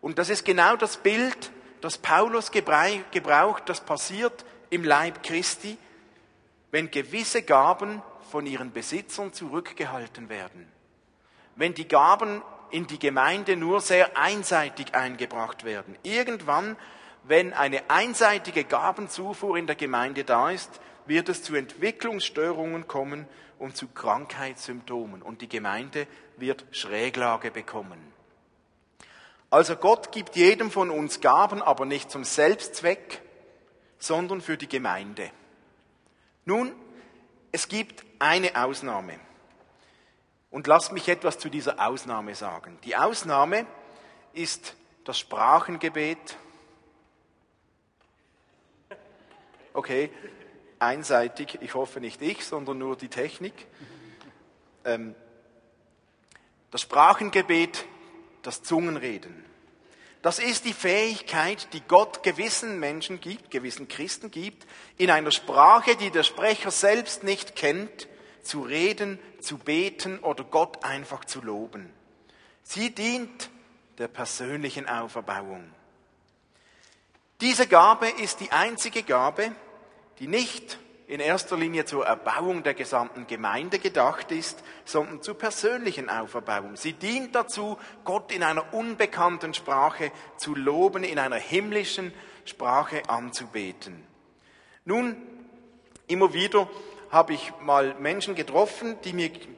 Und 0.00 0.18
das 0.18 0.30
ist 0.30 0.44
genau 0.44 0.76
das 0.76 0.96
Bild, 0.98 1.50
das 1.80 1.98
Paulus 1.98 2.50
gebraucht, 2.50 3.64
das 3.66 3.80
passiert 3.80 4.44
im 4.70 4.84
Leib 4.84 5.22
Christi, 5.22 5.76
wenn 6.70 6.90
gewisse 6.90 7.42
Gaben 7.42 8.02
von 8.30 8.46
ihren 8.46 8.72
Besitzern 8.72 9.32
zurückgehalten 9.32 10.28
werden. 10.28 10.70
Wenn 11.54 11.74
die 11.74 11.88
Gaben 11.88 12.42
in 12.70 12.86
die 12.86 12.98
Gemeinde 12.98 13.56
nur 13.56 13.80
sehr 13.80 14.16
einseitig 14.16 14.94
eingebracht 14.94 15.64
werden. 15.64 15.96
Irgendwann, 16.02 16.76
wenn 17.24 17.52
eine 17.52 17.88
einseitige 17.88 18.64
Gabenzufuhr 18.64 19.56
in 19.56 19.66
der 19.66 19.76
Gemeinde 19.76 20.24
da 20.24 20.50
ist, 20.50 20.80
wird 21.06 21.28
es 21.28 21.42
zu 21.42 21.54
Entwicklungsstörungen 21.54 22.88
kommen 22.88 23.26
und 23.58 23.76
zu 23.76 23.88
Krankheitssymptomen 23.88 25.22
und 25.22 25.40
die 25.40 25.48
Gemeinde 25.48 26.06
wird 26.36 26.64
Schräglage 26.70 27.50
bekommen. 27.50 28.12
Also 29.50 29.76
Gott 29.76 30.12
gibt 30.12 30.36
jedem 30.36 30.70
von 30.70 30.90
uns 30.90 31.20
Gaben, 31.20 31.62
aber 31.62 31.86
nicht 31.86 32.10
zum 32.10 32.24
Selbstzweck, 32.24 33.22
sondern 33.98 34.40
für 34.40 34.56
die 34.56 34.68
Gemeinde. 34.68 35.30
Nun, 36.44 36.72
es 37.52 37.68
gibt 37.68 38.04
eine 38.18 38.62
Ausnahme. 38.62 39.18
Und 40.50 40.66
lasst 40.66 40.92
mich 40.92 41.08
etwas 41.08 41.38
zu 41.38 41.48
dieser 41.48 41.86
Ausnahme 41.86 42.34
sagen. 42.34 42.78
Die 42.84 42.96
Ausnahme 42.96 43.66
ist 44.32 44.76
das 45.04 45.18
Sprachengebet. 45.18 46.36
Okay, 49.72 50.10
einseitig, 50.86 51.58
ich 51.60 51.74
hoffe 51.74 52.00
nicht 52.00 52.22
ich, 52.22 52.44
sondern 52.44 52.78
nur 52.78 52.96
die 52.96 53.08
Technik. 53.08 53.54
Ähm, 54.84 55.14
das 56.70 56.80
Sprachengebet, 56.80 57.84
das 58.42 58.62
Zungenreden. 58.62 59.44
Das 60.22 60.38
ist 60.38 60.64
die 60.64 60.72
Fähigkeit, 60.72 61.72
die 61.72 61.80
Gott 61.82 62.22
gewissen 62.22 62.80
Menschen 62.80 63.20
gibt, 63.20 63.50
gewissen 63.50 63.86
Christen 63.86 64.30
gibt, 64.30 64.66
in 64.96 65.10
einer 65.10 65.30
Sprache, 65.30 65.96
die 65.96 66.10
der 66.10 66.24
Sprecher 66.24 66.70
selbst 66.70 67.22
nicht 67.22 67.54
kennt, 67.54 68.08
zu 68.42 68.62
reden, 68.62 69.18
zu 69.40 69.58
beten 69.58 70.18
oder 70.20 70.44
Gott 70.44 70.84
einfach 70.84 71.24
zu 71.24 71.40
loben. 71.40 71.92
Sie 72.62 72.94
dient 72.94 73.50
der 73.98 74.08
persönlichen 74.08 74.88
Auferbauung. 74.88 75.70
Diese 77.40 77.66
Gabe 77.66 78.08
ist 78.08 78.40
die 78.40 78.50
einzige 78.50 79.02
Gabe, 79.02 79.52
die 80.18 80.28
nicht 80.28 80.78
in 81.08 81.20
erster 81.20 81.56
Linie 81.56 81.84
zur 81.84 82.04
Erbauung 82.04 82.62
der 82.62 82.74
gesamten 82.74 83.26
Gemeinde 83.26 83.78
gedacht 83.78 84.32
ist, 84.32 84.62
sondern 84.84 85.22
zur 85.22 85.38
persönlichen 85.38 86.10
Auferbauung. 86.10 86.76
Sie 86.76 86.94
dient 86.94 87.34
dazu, 87.34 87.78
Gott 88.04 88.32
in 88.32 88.42
einer 88.42 88.74
unbekannten 88.74 89.54
Sprache 89.54 90.10
zu 90.36 90.54
loben, 90.54 91.04
in 91.04 91.18
einer 91.18 91.36
himmlischen 91.36 92.12
Sprache 92.44 93.08
anzubeten. 93.08 94.04
Nun, 94.84 95.16
immer 96.08 96.32
wieder 96.32 96.68
habe 97.10 97.34
ich 97.34 97.52
mal 97.60 97.94
Menschen 98.00 98.34
getroffen, 98.34 98.96
die 99.04 99.12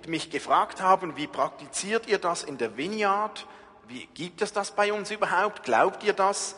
mich 0.06 0.30
gefragt 0.30 0.82
haben, 0.82 1.16
wie 1.16 1.26
praktiziert 1.26 2.06
ihr 2.08 2.18
das 2.18 2.42
in 2.42 2.58
der 2.58 2.76
Vineyard? 2.76 3.46
Wie 3.86 4.06
gibt 4.12 4.42
es 4.42 4.52
das 4.52 4.72
bei 4.72 4.92
uns 4.92 5.10
überhaupt? 5.10 5.62
Glaubt 5.62 6.04
ihr 6.04 6.12
das? 6.12 6.56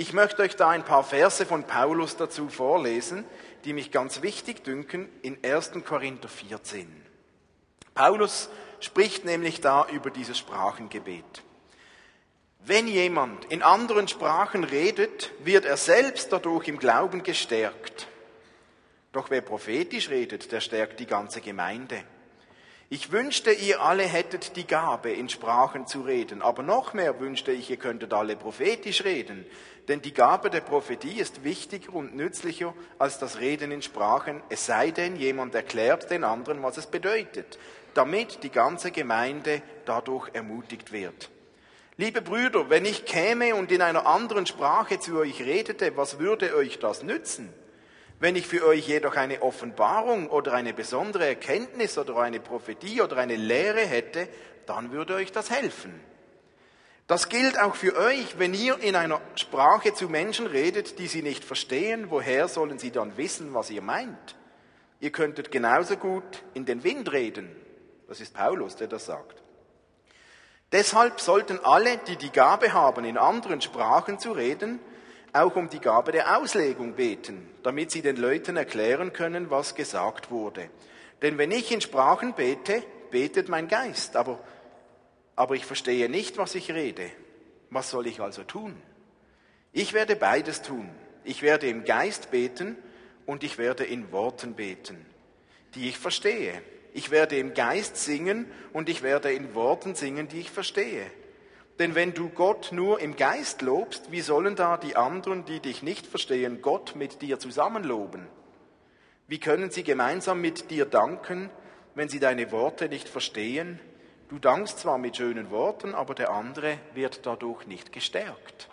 Ich 0.00 0.14
möchte 0.14 0.40
euch 0.40 0.56
da 0.56 0.70
ein 0.70 0.82
paar 0.82 1.04
Verse 1.04 1.44
von 1.44 1.64
Paulus 1.64 2.16
dazu 2.16 2.48
vorlesen, 2.48 3.22
die 3.66 3.74
mich 3.74 3.90
ganz 3.90 4.22
wichtig 4.22 4.64
dünken, 4.64 5.10
in 5.20 5.36
1. 5.44 5.72
Korinther 5.84 6.30
14. 6.30 6.90
Paulus 7.92 8.48
spricht 8.80 9.26
nämlich 9.26 9.60
da 9.60 9.86
über 9.92 10.08
dieses 10.08 10.38
Sprachengebet. 10.38 11.42
Wenn 12.60 12.88
jemand 12.88 13.44
in 13.52 13.62
anderen 13.62 14.08
Sprachen 14.08 14.64
redet, 14.64 15.32
wird 15.44 15.66
er 15.66 15.76
selbst 15.76 16.32
dadurch 16.32 16.68
im 16.68 16.78
Glauben 16.78 17.22
gestärkt. 17.22 18.08
Doch 19.12 19.28
wer 19.28 19.42
prophetisch 19.42 20.08
redet, 20.08 20.50
der 20.50 20.62
stärkt 20.62 20.98
die 21.00 21.06
ganze 21.06 21.42
Gemeinde. 21.42 22.04
Ich 22.92 23.12
wünschte, 23.12 23.52
ihr 23.52 23.82
alle 23.82 24.02
hättet 24.02 24.56
die 24.56 24.66
Gabe, 24.66 25.12
in 25.12 25.28
Sprachen 25.28 25.86
zu 25.86 26.00
reden, 26.00 26.42
aber 26.42 26.64
noch 26.64 26.92
mehr 26.92 27.20
wünschte 27.20 27.52
ich, 27.52 27.70
ihr 27.70 27.76
könntet 27.76 28.12
alle 28.12 28.34
prophetisch 28.34 29.04
reden, 29.04 29.46
denn 29.86 30.02
die 30.02 30.12
Gabe 30.12 30.50
der 30.50 30.62
Prophetie 30.62 31.20
ist 31.20 31.44
wichtiger 31.44 31.94
und 31.94 32.16
nützlicher 32.16 32.74
als 32.98 33.20
das 33.20 33.38
Reden 33.38 33.70
in 33.70 33.82
Sprachen, 33.82 34.42
es 34.48 34.66
sei 34.66 34.90
denn, 34.90 35.14
jemand 35.14 35.54
erklärt 35.54 36.10
den 36.10 36.24
anderen, 36.24 36.64
was 36.64 36.78
es 36.78 36.88
bedeutet, 36.88 37.60
damit 37.94 38.42
die 38.42 38.50
ganze 38.50 38.90
Gemeinde 38.90 39.62
dadurch 39.84 40.28
ermutigt 40.32 40.90
wird. 40.90 41.30
Liebe 41.96 42.22
Brüder, 42.22 42.70
wenn 42.70 42.86
ich 42.86 43.04
käme 43.04 43.54
und 43.54 43.70
in 43.70 43.82
einer 43.82 44.06
anderen 44.06 44.46
Sprache 44.46 44.98
zu 44.98 45.16
euch 45.16 45.40
redete, 45.42 45.96
was 45.96 46.18
würde 46.18 46.56
euch 46.56 46.80
das 46.80 47.04
nützen? 47.04 47.54
Wenn 48.20 48.36
ich 48.36 48.46
für 48.46 48.66
euch 48.66 48.86
jedoch 48.86 49.16
eine 49.16 49.40
Offenbarung 49.40 50.28
oder 50.28 50.52
eine 50.52 50.74
besondere 50.74 51.26
Erkenntnis 51.26 51.96
oder 51.96 52.18
eine 52.18 52.38
Prophetie 52.38 53.00
oder 53.00 53.16
eine 53.16 53.36
Lehre 53.36 53.80
hätte, 53.80 54.28
dann 54.66 54.92
würde 54.92 55.14
euch 55.14 55.32
das 55.32 55.50
helfen. 55.50 55.98
Das 57.06 57.30
gilt 57.30 57.58
auch 57.58 57.74
für 57.74 57.96
euch, 57.96 58.38
wenn 58.38 58.52
ihr 58.52 58.78
in 58.78 58.94
einer 58.94 59.22
Sprache 59.36 59.94
zu 59.94 60.08
Menschen 60.08 60.46
redet, 60.46 60.98
die 60.98 61.08
sie 61.08 61.22
nicht 61.22 61.44
verstehen, 61.44 62.10
woher 62.10 62.46
sollen 62.46 62.78
sie 62.78 62.92
dann 62.92 63.16
wissen, 63.16 63.54
was 63.54 63.70
ihr 63.70 63.82
meint? 63.82 64.36
Ihr 65.00 65.10
könntet 65.10 65.50
genauso 65.50 65.96
gut 65.96 66.44
in 66.52 66.66
den 66.66 66.84
Wind 66.84 67.10
reden. 67.10 67.56
Das 68.06 68.20
ist 68.20 68.34
Paulus, 68.34 68.76
der 68.76 68.86
das 68.86 69.06
sagt. 69.06 69.42
Deshalb 70.72 71.20
sollten 71.20 71.58
alle, 71.64 71.96
die 71.96 72.16
die 72.16 72.30
Gabe 72.30 72.74
haben, 72.74 73.04
in 73.06 73.16
anderen 73.16 73.62
Sprachen 73.62 74.18
zu 74.18 74.32
reden, 74.32 74.78
auch 75.32 75.56
um 75.56 75.68
die 75.68 75.80
Gabe 75.80 76.12
der 76.12 76.38
Auslegung 76.38 76.94
beten, 76.94 77.48
damit 77.62 77.90
sie 77.90 78.02
den 78.02 78.16
Leuten 78.16 78.56
erklären 78.56 79.12
können, 79.12 79.50
was 79.50 79.74
gesagt 79.74 80.30
wurde. 80.30 80.68
Denn 81.22 81.38
wenn 81.38 81.52
ich 81.52 81.70
in 81.72 81.80
Sprachen 81.80 82.34
bete, 82.34 82.82
betet 83.10 83.48
mein 83.48 83.68
Geist, 83.68 84.16
aber, 84.16 84.40
aber 85.36 85.54
ich 85.54 85.66
verstehe 85.66 86.08
nicht, 86.08 86.38
was 86.38 86.54
ich 86.54 86.72
rede. 86.72 87.10
Was 87.70 87.90
soll 87.90 88.06
ich 88.06 88.20
also 88.20 88.42
tun? 88.42 88.80
Ich 89.72 89.92
werde 89.92 90.16
beides 90.16 90.62
tun. 90.62 90.88
Ich 91.22 91.42
werde 91.42 91.68
im 91.68 91.84
Geist 91.84 92.30
beten 92.30 92.76
und 93.26 93.44
ich 93.44 93.58
werde 93.58 93.84
in 93.84 94.10
Worten 94.10 94.54
beten, 94.54 95.04
die 95.74 95.88
ich 95.88 95.98
verstehe. 95.98 96.62
Ich 96.92 97.10
werde 97.10 97.36
im 97.38 97.54
Geist 97.54 97.96
singen 97.96 98.50
und 98.72 98.88
ich 98.88 99.02
werde 99.02 99.32
in 99.32 99.54
Worten 99.54 99.94
singen, 99.94 100.26
die 100.26 100.40
ich 100.40 100.50
verstehe. 100.50 101.06
Denn 101.80 101.94
wenn 101.94 102.12
du 102.12 102.28
Gott 102.28 102.72
nur 102.72 103.00
im 103.00 103.16
Geist 103.16 103.62
lobst, 103.62 104.12
wie 104.12 104.20
sollen 104.20 104.54
da 104.54 104.76
die 104.76 104.96
anderen, 104.96 105.46
die 105.46 105.60
dich 105.60 105.82
nicht 105.82 106.06
verstehen, 106.06 106.60
Gott 106.60 106.94
mit 106.94 107.22
dir 107.22 107.38
zusammenloben? 107.38 108.28
Wie 109.28 109.40
können 109.40 109.70
sie 109.70 109.82
gemeinsam 109.82 110.42
mit 110.42 110.70
dir 110.70 110.84
danken, 110.84 111.48
wenn 111.94 112.10
sie 112.10 112.20
deine 112.20 112.52
Worte 112.52 112.90
nicht 112.90 113.08
verstehen? 113.08 113.80
Du 114.28 114.38
dankst 114.38 114.78
zwar 114.78 114.98
mit 114.98 115.16
schönen 115.16 115.50
Worten, 115.50 115.94
aber 115.94 116.14
der 116.14 116.32
andere 116.32 116.76
wird 116.92 117.24
dadurch 117.24 117.66
nicht 117.66 117.94
gestärkt. 117.94 118.68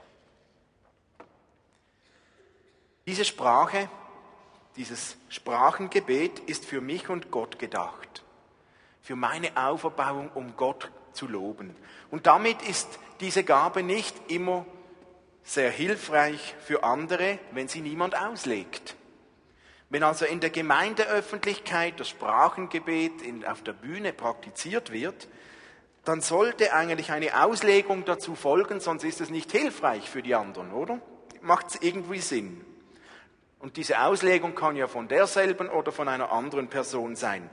Diese 3.05 3.23
Sprache, 3.23 3.89
dieses 4.75 5.15
Sprachengebet 5.29 6.39
ist 6.41 6.65
für 6.65 6.81
mich 6.81 7.07
und 7.07 7.31
Gott 7.31 7.57
gedacht. 7.57 8.25
Für 9.01 9.15
meine 9.15 9.55
Auferbauung, 9.55 10.29
um 10.35 10.57
Gott 10.57 10.91
zu 11.17 11.27
loben. 11.27 11.75
Und 12.11 12.27
damit 12.27 12.61
ist 12.61 12.87
diese 13.19 13.43
Gabe 13.43 13.83
nicht 13.83 14.15
immer 14.31 14.65
sehr 15.43 15.71
hilfreich 15.71 16.55
für 16.63 16.83
andere, 16.83 17.39
wenn 17.51 17.67
sie 17.67 17.81
niemand 17.81 18.17
auslegt. 18.17 18.95
Wenn 19.89 20.03
also 20.03 20.25
in 20.25 20.39
der 20.39 20.49
Gemeindeöffentlichkeit 20.49 21.99
das 21.99 22.09
Sprachengebet 22.09 23.21
in, 23.21 23.45
auf 23.45 23.63
der 23.63 23.73
Bühne 23.73 24.13
praktiziert 24.13 24.91
wird, 24.91 25.27
dann 26.03 26.21
sollte 26.21 26.73
eigentlich 26.73 27.11
eine 27.11 27.43
Auslegung 27.43 28.05
dazu 28.05 28.35
folgen, 28.35 28.79
sonst 28.79 29.03
ist 29.03 29.21
es 29.21 29.29
nicht 29.29 29.51
hilfreich 29.51 30.09
für 30.09 30.21
die 30.21 30.35
anderen, 30.35 30.71
oder? 30.71 30.99
Macht 31.41 31.67
es 31.67 31.81
irgendwie 31.81 32.19
Sinn? 32.19 32.63
Und 33.59 33.77
diese 33.77 34.01
Auslegung 34.01 34.55
kann 34.55 34.75
ja 34.75 34.87
von 34.87 35.07
derselben 35.07 35.69
oder 35.69 35.91
von 35.91 36.07
einer 36.07 36.31
anderen 36.31 36.67
Person 36.67 37.15
sein. 37.15 37.49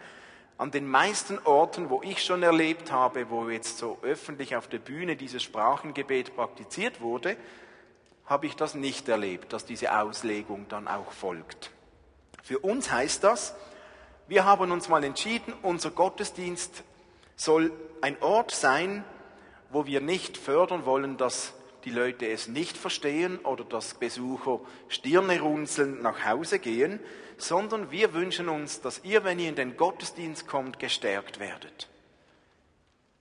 An 0.56 0.70
den 0.70 0.88
meisten 0.88 1.38
Orten, 1.44 1.90
wo 1.90 2.00
ich 2.02 2.22
schon 2.22 2.42
erlebt 2.42 2.92
habe, 2.92 3.28
wo 3.28 3.48
jetzt 3.48 3.78
so 3.78 3.98
öffentlich 4.02 4.54
auf 4.54 4.68
der 4.68 4.78
Bühne 4.78 5.16
dieses 5.16 5.42
Sprachengebet 5.42 6.36
praktiziert 6.36 7.00
wurde, 7.00 7.36
habe 8.26 8.46
ich 8.46 8.54
das 8.54 8.74
nicht 8.74 9.08
erlebt, 9.08 9.52
dass 9.52 9.64
diese 9.64 9.98
Auslegung 9.98 10.66
dann 10.68 10.86
auch 10.86 11.10
folgt. 11.12 11.70
Für 12.42 12.60
uns 12.60 12.92
heißt 12.92 13.24
das, 13.24 13.54
wir 14.28 14.44
haben 14.44 14.70
uns 14.70 14.88
mal 14.88 15.02
entschieden, 15.04 15.52
unser 15.62 15.90
Gottesdienst 15.90 16.84
soll 17.36 17.72
ein 18.00 18.16
Ort 18.22 18.52
sein, 18.52 19.04
wo 19.70 19.86
wir 19.86 20.00
nicht 20.00 20.36
fördern 20.36 20.86
wollen, 20.86 21.16
dass 21.16 21.52
die 21.84 21.90
Leute 21.90 22.28
es 22.28 22.48
nicht 22.48 22.76
verstehen 22.76 23.38
oder 23.40 23.64
dass 23.64 23.94
Besucher 23.94 24.60
Stirne 24.88 25.40
runzeln 25.40 26.00
nach 26.00 26.24
Hause 26.24 26.58
gehen, 26.58 27.00
sondern 27.38 27.90
wir 27.90 28.14
wünschen 28.14 28.48
uns, 28.48 28.80
dass 28.80 29.02
ihr, 29.04 29.24
wenn 29.24 29.38
ihr 29.38 29.48
in 29.48 29.56
den 29.56 29.76
Gottesdienst 29.76 30.46
kommt, 30.46 30.78
gestärkt 30.78 31.40
werdet. 31.40 31.88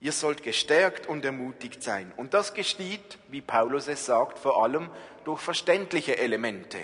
Ihr 0.00 0.12
sollt 0.12 0.42
gestärkt 0.42 1.06
und 1.06 1.24
ermutigt 1.24 1.82
sein. 1.82 2.12
Und 2.16 2.34
das 2.34 2.52
geschieht, 2.52 3.18
wie 3.28 3.40
Paulus 3.40 3.88
es 3.88 4.04
sagt, 4.04 4.38
vor 4.38 4.62
allem 4.62 4.90
durch 5.24 5.40
verständliche 5.40 6.18
Elemente 6.18 6.78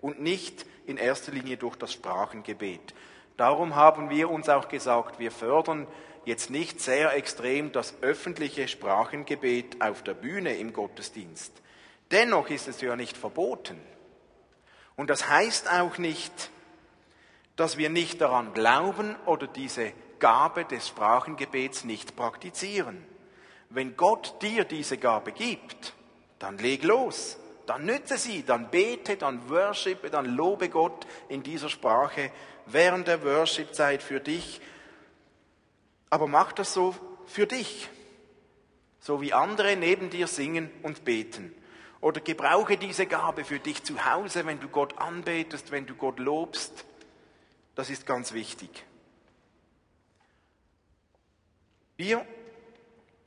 und 0.00 0.20
nicht 0.20 0.64
in 0.86 0.96
erster 0.96 1.32
Linie 1.32 1.58
durch 1.58 1.76
das 1.76 1.92
Sprachengebet. 1.92 2.94
Darum 3.36 3.74
haben 3.76 4.10
wir 4.10 4.30
uns 4.30 4.48
auch 4.48 4.68
gesagt, 4.68 5.18
wir 5.18 5.30
fördern 5.30 5.86
jetzt 6.24 6.50
nicht 6.50 6.80
sehr 6.80 7.14
extrem 7.14 7.72
das 7.72 7.94
öffentliche 8.02 8.68
Sprachengebet 8.68 9.82
auf 9.82 10.02
der 10.02 10.14
Bühne 10.14 10.56
im 10.56 10.72
Gottesdienst. 10.72 11.52
Dennoch 12.10 12.50
ist 12.50 12.68
es 12.68 12.80
ja 12.80 12.96
nicht 12.96 13.16
verboten. 13.16 13.80
Und 14.96 15.10
das 15.10 15.28
heißt 15.28 15.70
auch 15.70 15.98
nicht, 15.98 16.50
dass 17.62 17.76
wir 17.76 17.90
nicht 17.90 18.20
daran 18.20 18.54
glauben 18.54 19.14
oder 19.24 19.46
diese 19.46 19.92
Gabe 20.18 20.64
des 20.64 20.88
Sprachengebets 20.88 21.84
nicht 21.84 22.16
praktizieren. 22.16 23.06
Wenn 23.70 23.96
Gott 23.96 24.42
dir 24.42 24.64
diese 24.64 24.98
Gabe 24.98 25.30
gibt, 25.30 25.94
dann 26.40 26.58
leg 26.58 26.82
los, 26.82 27.38
dann 27.66 27.84
nütze 27.84 28.18
sie, 28.18 28.42
dann 28.42 28.68
bete, 28.72 29.16
dann 29.16 29.48
worshipe, 29.48 30.10
dann 30.10 30.34
lobe 30.34 30.70
Gott 30.70 31.06
in 31.28 31.44
dieser 31.44 31.68
Sprache 31.68 32.32
während 32.66 33.06
der 33.06 33.22
Worship-Zeit 33.22 34.02
für 34.02 34.18
dich. 34.18 34.60
Aber 36.10 36.26
mach 36.26 36.50
das 36.50 36.74
so 36.74 36.96
für 37.26 37.46
dich, 37.46 37.88
so 38.98 39.20
wie 39.20 39.34
andere 39.34 39.76
neben 39.76 40.10
dir 40.10 40.26
singen 40.26 40.68
und 40.82 41.04
beten. 41.04 41.54
Oder 42.00 42.20
gebrauche 42.22 42.76
diese 42.76 43.06
Gabe 43.06 43.44
für 43.44 43.60
dich 43.60 43.84
zu 43.84 44.04
Hause, 44.04 44.46
wenn 44.46 44.58
du 44.58 44.66
Gott 44.66 44.98
anbetest, 44.98 45.70
wenn 45.70 45.86
du 45.86 45.94
Gott 45.94 46.18
lobst. 46.18 46.86
Das 47.74 47.88
ist 47.88 48.06
ganz 48.06 48.32
wichtig. 48.32 48.84
Wir 51.96 52.24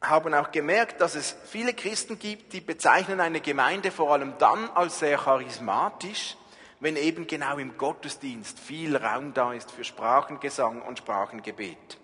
haben 0.01 0.33
auch 0.33 0.51
gemerkt, 0.51 1.01
dass 1.01 1.15
es 1.15 1.35
viele 1.45 1.73
Christen 1.73 2.19
gibt, 2.19 2.53
die 2.53 2.61
bezeichnen 2.61 3.19
eine 3.19 3.41
Gemeinde 3.41 3.91
vor 3.91 4.11
allem 4.11 4.37
dann 4.37 4.69
als 4.71 4.99
sehr 4.99 5.17
charismatisch, 5.17 6.37
wenn 6.79 6.95
eben 6.95 7.25
genau 7.25 7.57
im 7.57 7.77
Gottesdienst 7.77 8.59
viel 8.59 8.95
Raum 8.95 9.33
da 9.33 9.53
ist 9.53 9.71
für 9.71 9.83
Sprachengesang 9.83 10.81
und 10.81 10.99
Sprachengebet. 10.99 11.97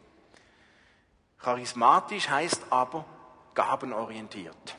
Charismatisch 1.37 2.29
heißt 2.29 2.63
aber 2.69 3.05
gabenorientiert. 3.53 4.77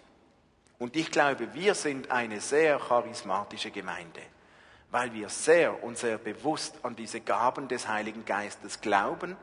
Und 0.78 0.96
ich 0.96 1.10
glaube, 1.10 1.54
wir 1.54 1.74
sind 1.74 2.10
eine 2.10 2.40
sehr 2.40 2.78
charismatische 2.78 3.70
Gemeinde 3.70 4.22
weil 4.92 5.12
wir 5.14 5.30
sehr 5.30 5.82
und 5.82 5.98
sehr 5.98 6.18
bewusst 6.18 6.76
an 6.84 6.94
diese 6.94 7.20
Gaben 7.20 7.66
des 7.66 7.88
Heiligen 7.88 8.24
Geistes 8.26 8.80
glauben 8.82 9.36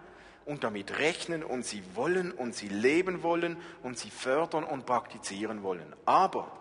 und 0.46 0.64
damit 0.64 1.00
rechnen 1.00 1.44
und 1.44 1.66
sie 1.66 1.84
wollen 1.96 2.32
und 2.32 2.56
sie 2.56 2.70
leben 2.70 3.24
wollen 3.24 3.58
und 3.84 3.98
sie 3.98 4.12
fördern 4.12 4.64
und 4.64 4.86
praktizieren 4.86 5.64
wollen. 5.64 5.96
Aber 6.06 6.52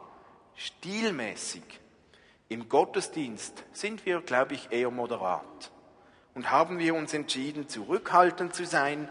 stilmäßig 0.56 1.62
im 2.48 2.70
Gottesdienst 2.70 3.62
sind 3.72 4.06
wir, 4.06 4.22
glaube 4.22 4.54
ich, 4.54 4.72
eher 4.72 4.90
moderat 4.90 5.70
und 6.34 6.50
haben 6.50 6.78
wir 6.78 6.94
uns 6.94 7.12
entschieden, 7.12 7.68
zurückhaltend 7.68 8.54
zu 8.54 8.64
sein 8.64 9.08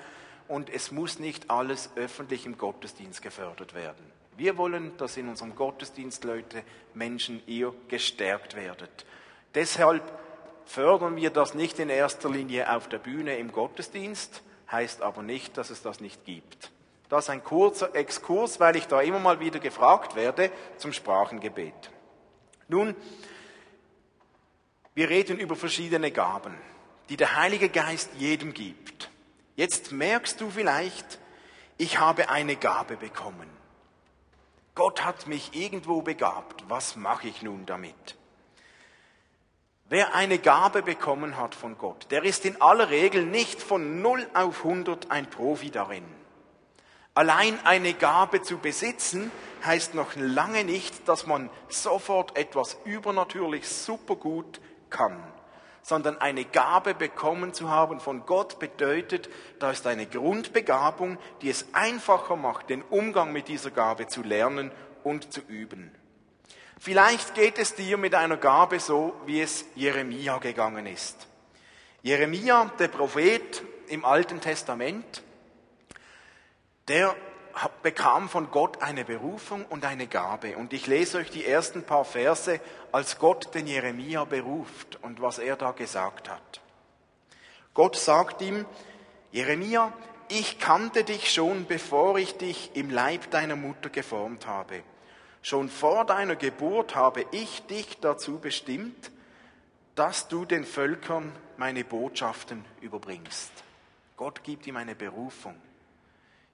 und 0.48 0.72
es 0.72 0.92
muss 0.92 1.20
nicht 1.20 1.52
alles 1.52 1.92
öffentlich 1.96 2.48
im 2.48 2.58
Gottesdienst 2.58 3.22
gefördert 3.22 3.76
werden. 3.76 4.12
Wir 4.38 4.58
wollen, 4.58 4.98
dass 4.98 5.18
in 5.18 5.30
unserem 5.30 5.56
Gottesdienst 5.56 6.24
Leute, 6.24 6.64
Menschen, 6.96 7.44
ihr 7.46 7.74
gestärkt 7.90 8.56
werdet. 8.56 9.06
Deshalb 9.58 10.04
fördern 10.66 11.16
wir 11.16 11.32
das 11.32 11.56
nicht 11.56 11.80
in 11.80 11.90
erster 11.90 12.30
Linie 12.30 12.72
auf 12.72 12.88
der 12.90 13.00
Bühne 13.00 13.40
im 13.40 13.52
Gottesdienst, 13.52 14.44
heißt 14.72 15.02
aber 15.02 15.24
nicht, 15.24 15.58
dass 15.58 15.72
es 15.72 15.82
das 15.82 16.00
nicht 16.00 16.26
gibt. 16.26 16.72
Das 17.10 17.24
ist 17.24 17.30
ein 17.32 17.44
kurzer 17.44 17.96
Exkurs, 17.96 18.60
weil 18.60 18.76
ich 18.76 18.86
da 18.86 19.02
immer 19.02 19.18
mal 19.18 19.40
wieder 19.40 19.58
gefragt 19.58 20.16
werde 20.16 20.52
zum 20.78 20.94
Sprachengebet. 20.94 21.74
Nun, 22.68 22.96
wir 24.94 25.10
reden 25.10 25.40
über 25.40 25.56
verschiedene 25.56 26.12
Gaben, 26.12 26.54
die 27.10 27.18
der 27.18 27.36
Heilige 27.36 27.70
Geist 27.70 28.12
jedem 28.20 28.54
gibt. 28.54 29.10
Jetzt 29.56 29.92
merkst 29.92 30.40
du 30.40 30.52
vielleicht, 30.52 31.18
ich 31.80 31.98
habe 31.98 32.30
eine 32.30 32.58
Gabe 32.58 32.96
bekommen. 32.96 33.50
Gott 34.76 35.04
hat 35.04 35.26
mich 35.26 35.56
irgendwo 35.56 36.04
begabt. 36.04 36.64
Was 36.68 36.96
mache 36.96 37.28
ich 37.28 37.42
nun 37.42 37.66
damit? 37.66 38.18
Wer 39.90 40.14
eine 40.14 40.38
Gabe 40.38 40.82
bekommen 40.82 41.38
hat 41.38 41.56
von 41.56 41.78
Gott, 41.78 42.08
der 42.12 42.26
ist 42.26 42.44
in 42.44 42.62
aller 42.62 42.90
Regel 42.90 43.26
nicht 43.26 43.62
von 43.62 44.02
0 44.02 44.28
auf 44.34 44.66
100 44.66 45.10
ein 45.12 45.30
Profi 45.30 45.72
darin. 45.72 46.04
Allein 47.14 47.58
eine 47.64 47.94
Gabe 47.94 48.42
zu 48.42 48.58
besitzen 48.58 49.32
heißt 49.66 49.96
noch 49.96 50.18
lange 50.18 50.66
nicht, 50.66 51.08
dass 51.08 51.26
man 51.26 51.50
sofort 51.70 52.38
etwas 52.38 52.78
übernatürlich 52.84 53.66
supergut 53.66 54.60
kann, 54.90 55.24
sondern 55.82 56.18
eine 56.18 56.44
Gabe 56.44 56.94
bekommen 56.94 57.54
zu 57.54 57.70
haben 57.70 58.02
von 58.02 58.26
Gott 58.26 58.60
bedeutet, 58.60 59.30
da 59.60 59.72
ist 59.72 59.88
eine 59.88 60.06
Grundbegabung, 60.06 61.18
die 61.42 61.50
es 61.50 61.66
einfacher 61.72 62.36
macht, 62.36 62.70
den 62.70 62.82
Umgang 62.82 63.32
mit 63.32 63.48
dieser 63.48 63.72
Gabe 63.72 64.08
zu 64.08 64.22
lernen 64.22 64.70
und 65.06 65.32
zu 65.32 65.40
üben. 65.48 65.96
Vielleicht 66.80 67.34
geht 67.34 67.58
es 67.58 67.76
dir 67.76 67.98
mit 67.98 68.14
einer 68.14 68.38
Gabe 68.38 68.80
so, 68.80 69.16
wie 69.26 69.42
es 69.42 69.66
Jeremia 69.76 70.38
gegangen 70.38 70.86
ist. 70.86 71.28
Jeremia, 72.04 72.72
der 72.78 72.88
Prophet 72.88 73.64
im 73.88 74.06
Alten 74.06 74.40
Testament, 74.40 75.24
der 76.88 77.16
bekam 77.82 78.30
von 78.30 78.52
Gott 78.52 78.82
eine 78.82 79.04
Berufung 79.04 79.66
und 79.66 79.84
eine 79.84 80.08
Gabe. 80.08 80.58
Und 80.58 80.74
ich 80.74 80.86
lese 80.86 81.18
euch 81.18 81.32
die 81.32 81.46
ersten 81.46 81.84
paar 81.84 82.06
Verse, 82.06 82.60
als 82.92 83.18
Gott 83.18 83.54
den 83.56 83.66
Jeremia 83.66 84.26
beruft 84.26 85.00
und 85.02 85.22
was 85.22 85.40
er 85.40 85.56
da 85.56 85.72
gesagt 85.72 86.30
hat. 86.30 86.62
Gott 87.74 87.96
sagt 87.96 88.42
ihm, 88.42 88.66
Jeremia, 89.32 89.92
ich 90.30 90.60
kannte 90.60 91.04
dich 91.04 91.34
schon, 91.34 91.66
bevor 91.66 92.18
ich 92.18 92.38
dich 92.38 92.72
im 92.76 92.90
Leib 92.90 93.32
deiner 93.32 93.56
Mutter 93.56 93.90
geformt 93.90 94.46
habe. 94.46 94.84
Schon 95.42 95.70
vor 95.70 96.06
deiner 96.06 96.36
Geburt 96.36 96.96
habe 96.96 97.26
ich 97.32 97.66
dich 97.68 98.00
dazu 98.00 98.40
bestimmt, 98.40 99.12
dass 99.96 100.28
du 100.28 100.46
den 100.46 100.64
Völkern 100.64 101.32
meine 101.58 101.84
Botschaften 101.84 102.66
überbringst. 102.82 103.52
Gott 104.16 104.44
gibt 104.44 104.68
ihm 104.68 104.78
eine 104.78 104.96
Berufung. 104.96 105.56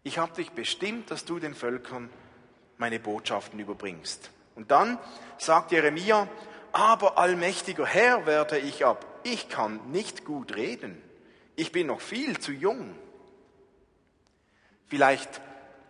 Ich 0.03 0.17
habe 0.17 0.33
dich 0.33 0.51
bestimmt, 0.51 1.11
dass 1.11 1.25
du 1.25 1.39
den 1.39 1.55
Völkern 1.55 2.09
meine 2.77 2.99
Botschaften 2.99 3.59
überbringst. 3.59 4.29
Und 4.55 4.71
dann 4.71 4.99
sagt 5.37 5.71
Jeremia, 5.71 6.27
aber 6.71 7.17
allmächtiger 7.17 7.85
Herr 7.85 8.25
werte 8.25 8.57
ich 8.57 8.85
ab, 8.85 9.05
ich 9.23 9.47
kann 9.47 9.79
nicht 9.91 10.25
gut 10.25 10.55
reden, 10.55 11.01
ich 11.55 11.71
bin 11.71 11.87
noch 11.87 12.01
viel 12.01 12.39
zu 12.39 12.51
jung. 12.51 12.95
Vielleicht 14.87 15.41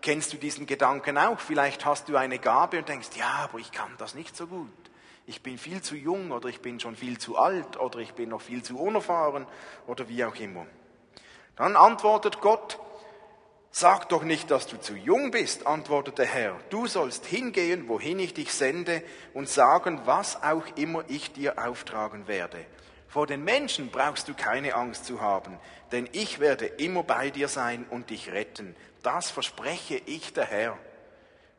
kennst 0.04 0.34
du 0.34 0.38
diesen 0.38 0.68
Gedanken 0.68 1.18
auch, 1.18 1.40
vielleicht 1.40 1.86
hast 1.86 2.10
du 2.10 2.18
eine 2.18 2.38
Gabe 2.38 2.78
und 2.78 2.90
denkst, 2.90 3.10
ja, 3.16 3.48
aber 3.50 3.58
ich 3.58 3.72
kann 3.72 3.92
das 3.98 4.14
nicht 4.14 4.36
so 4.36 4.46
gut. 4.46 4.70
Ich 5.26 5.42
bin 5.42 5.58
viel 5.58 5.82
zu 5.82 5.96
jung 5.96 6.32
oder 6.32 6.50
ich 6.50 6.62
bin 6.62 6.80
schon 6.80 6.96
viel 6.96 7.18
zu 7.18 7.38
alt 7.38 7.80
oder 7.80 8.00
ich 8.00 8.14
bin 8.14 8.30
noch 8.30 8.42
viel 8.42 8.62
zu 8.62 8.78
unerfahren 8.78 9.48
oder 9.88 10.08
wie 10.10 10.24
auch 10.26 10.36
immer. 10.36 10.68
Dann 11.56 11.76
antwortet 11.76 12.42
Gott, 12.42 12.80
Sag 13.76 14.08
doch 14.10 14.22
nicht, 14.22 14.52
dass 14.52 14.68
du 14.68 14.80
zu 14.80 14.96
jung 14.96 15.32
bist, 15.32 15.66
antwortete 15.66 16.18
der 16.18 16.26
Herr. 16.28 16.60
Du 16.70 16.86
sollst 16.86 17.26
hingehen, 17.26 17.88
wohin 17.88 18.20
ich 18.20 18.36
dich 18.36 18.54
sende, 18.54 19.02
und 19.34 19.50
sagen, 19.50 20.02
was 20.06 20.44
auch 20.44 20.66
immer 20.76 21.04
ich 21.08 21.34
dir 21.34 21.58
auftragen 21.58 22.28
werde. 22.28 22.64
Vor 23.14 23.28
den 23.28 23.44
Menschen 23.44 23.92
brauchst 23.92 24.28
du 24.28 24.34
keine 24.34 24.74
Angst 24.74 25.06
zu 25.06 25.22
haben, 25.22 25.60
denn 25.92 26.10
ich 26.14 26.40
werde 26.40 26.66
immer 26.66 27.04
bei 27.04 27.30
dir 27.30 27.48
sein 27.48 27.86
und 27.92 28.10
dich 28.10 28.32
retten. 28.32 28.76
Das 29.04 29.30
verspreche 29.30 30.02
ich 30.08 30.34
der 30.34 30.46
Herr. 30.46 30.80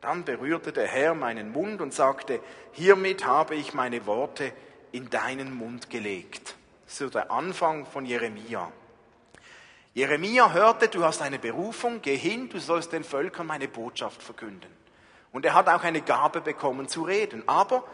Dann 0.01 0.25
berührte 0.25 0.73
der 0.73 0.85
Herr 0.85 1.15
meinen 1.15 1.53
Mund 1.53 1.79
und 1.79 1.93
sagte, 1.93 2.41
hiermit 2.73 3.25
habe 3.25 3.55
ich 3.55 3.73
meine 3.73 4.05
Worte 4.05 4.51
in 4.91 5.09
deinen 5.09 5.55
Mund 5.55 5.89
gelegt. 5.89 6.57
So 6.87 7.07
der 7.07 7.31
Anfang 7.31 7.85
von 7.85 8.05
Jeremia. 8.05 8.69
Jeremia 9.93 10.51
hörte, 10.51 10.89
du 10.89 11.05
hast 11.05 11.21
eine 11.21 11.39
Berufung, 11.39 12.01
geh 12.01 12.17
hin, 12.17 12.49
du 12.49 12.59
sollst 12.59 12.91
den 12.91 13.05
Völkern 13.05 13.47
meine 13.47 13.69
Botschaft 13.69 14.21
verkünden. 14.21 14.75
Und 15.31 15.45
er 15.45 15.53
hat 15.53 15.69
auch 15.69 15.83
eine 15.83 16.01
Gabe 16.01 16.41
bekommen 16.41 16.89
zu 16.89 17.03
reden. 17.03 17.43
Aber 17.47 17.85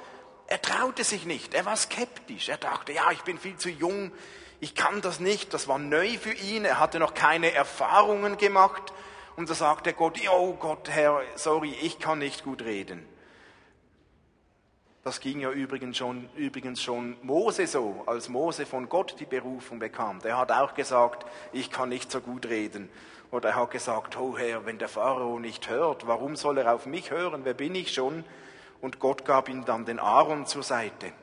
er 0.52 0.62
traute 0.62 1.06
sich 1.06 1.26
nicht, 1.26 1.54
er 1.54 1.66
war 1.66 1.78
skeptisch. 1.78 2.50
Er 2.50 2.58
dachte, 2.58 2.92
ja, 2.92 3.10
ich 3.12 3.22
bin 3.22 3.38
viel 3.38 3.56
zu 3.56 3.70
jung, 3.70 4.12
ich 4.60 4.76
kann 4.76 5.02
das 5.02 5.22
nicht. 5.22 5.54
Das 5.54 5.70
war 5.70 5.80
neu 5.80 6.18
für 6.18 6.34
ihn, 6.34 6.66
er 6.66 6.78
hatte 6.78 7.00
noch 7.00 7.14
keine 7.14 7.54
Erfahrungen 7.54 8.36
gemacht. 8.36 8.92
Und 9.38 9.50
da 9.50 9.54
sagte 9.54 9.94
Gott, 9.94 10.20
oh 10.30 10.54
Gott, 10.56 10.90
Herr, 10.90 11.22
sorry, 11.36 11.74
ich 11.82 12.00
kann 12.00 12.20
nicht 12.20 12.44
gut 12.44 12.64
reden. 12.64 13.08
Das 15.06 15.22
ging 15.22 15.40
ja 15.40 15.52
übrigens 15.52 15.96
schon, 15.96 16.30
übrigens 16.36 16.82
schon 16.82 17.16
Mose 17.22 17.66
so, 17.66 18.04
als 18.06 18.28
Mose 18.28 18.66
von 18.66 18.90
Gott 18.90 19.16
die 19.22 19.26
Berufung 19.26 19.80
bekam. 19.80 20.20
Der 20.20 20.38
hat 20.38 20.52
auch 20.52 20.74
gesagt, 20.74 21.26
ich 21.54 21.72
kann 21.72 21.88
nicht 21.88 22.12
so 22.12 22.20
gut 22.20 22.46
reden. 22.48 22.90
Oder 23.32 23.52
er 23.52 23.56
hat 23.56 23.72
gesagt, 23.72 24.20
oh 24.20 24.38
Herr, 24.38 24.66
wenn 24.66 24.80
der 24.80 24.90
Pharao 24.90 25.40
nicht 25.40 25.70
hört, 25.70 26.08
warum 26.08 26.36
soll 26.36 26.58
er 26.58 26.74
auf 26.74 26.86
mich 26.88 27.10
hören? 27.10 27.46
Wer 27.46 27.54
bin 27.54 27.74
ich 27.74 27.94
schon? 27.94 28.26
Und 28.82 29.00
Gott 29.00 29.26
gab 29.26 29.48
ihm 29.48 29.64
dann 29.64 29.86
den 29.86 30.00
Aaron 30.00 30.46
zur 30.46 30.64
Seite. 30.64 31.14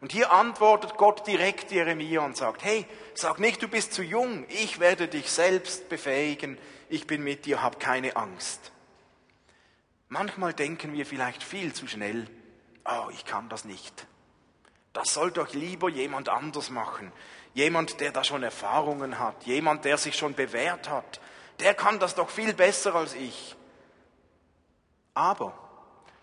Und 0.00 0.12
hier 0.12 0.32
antwortet 0.32 0.96
Gott 0.96 1.26
direkt 1.26 1.72
Jeremia 1.72 2.20
und 2.20 2.36
sagt, 2.36 2.62
hey, 2.62 2.86
sag 3.14 3.40
nicht, 3.40 3.62
du 3.62 3.68
bist 3.68 3.92
zu 3.92 4.02
jung, 4.02 4.46
ich 4.48 4.78
werde 4.78 5.08
dich 5.08 5.30
selbst 5.30 5.88
befähigen, 5.88 6.56
ich 6.88 7.06
bin 7.06 7.24
mit 7.24 7.46
dir, 7.46 7.62
hab 7.62 7.80
keine 7.80 8.14
Angst. 8.14 8.70
Manchmal 10.08 10.54
denken 10.54 10.92
wir 10.92 11.04
vielleicht 11.04 11.42
viel 11.42 11.72
zu 11.72 11.88
schnell, 11.88 12.28
oh, 12.84 13.10
ich 13.12 13.24
kann 13.24 13.48
das 13.48 13.64
nicht. 13.64 14.06
Das 14.92 15.12
soll 15.14 15.30
doch 15.30 15.52
lieber 15.52 15.88
jemand 15.88 16.28
anders 16.28 16.70
machen. 16.70 17.12
Jemand, 17.54 18.00
der 18.00 18.12
da 18.12 18.24
schon 18.24 18.42
Erfahrungen 18.42 19.18
hat, 19.18 19.44
jemand, 19.44 19.84
der 19.84 19.98
sich 19.98 20.16
schon 20.16 20.34
bewährt 20.34 20.88
hat. 20.88 21.20
Der 21.60 21.74
kann 21.74 21.98
das 21.98 22.14
doch 22.14 22.30
viel 22.30 22.54
besser 22.54 22.94
als 22.94 23.14
ich. 23.14 23.56
Aber 25.14 25.67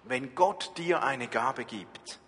wenn 0.08 0.36
Gott 0.36 0.72
dir 0.78 1.04
eine 1.04 1.28
Gabe 1.28 1.66
gibt, 1.66 2.20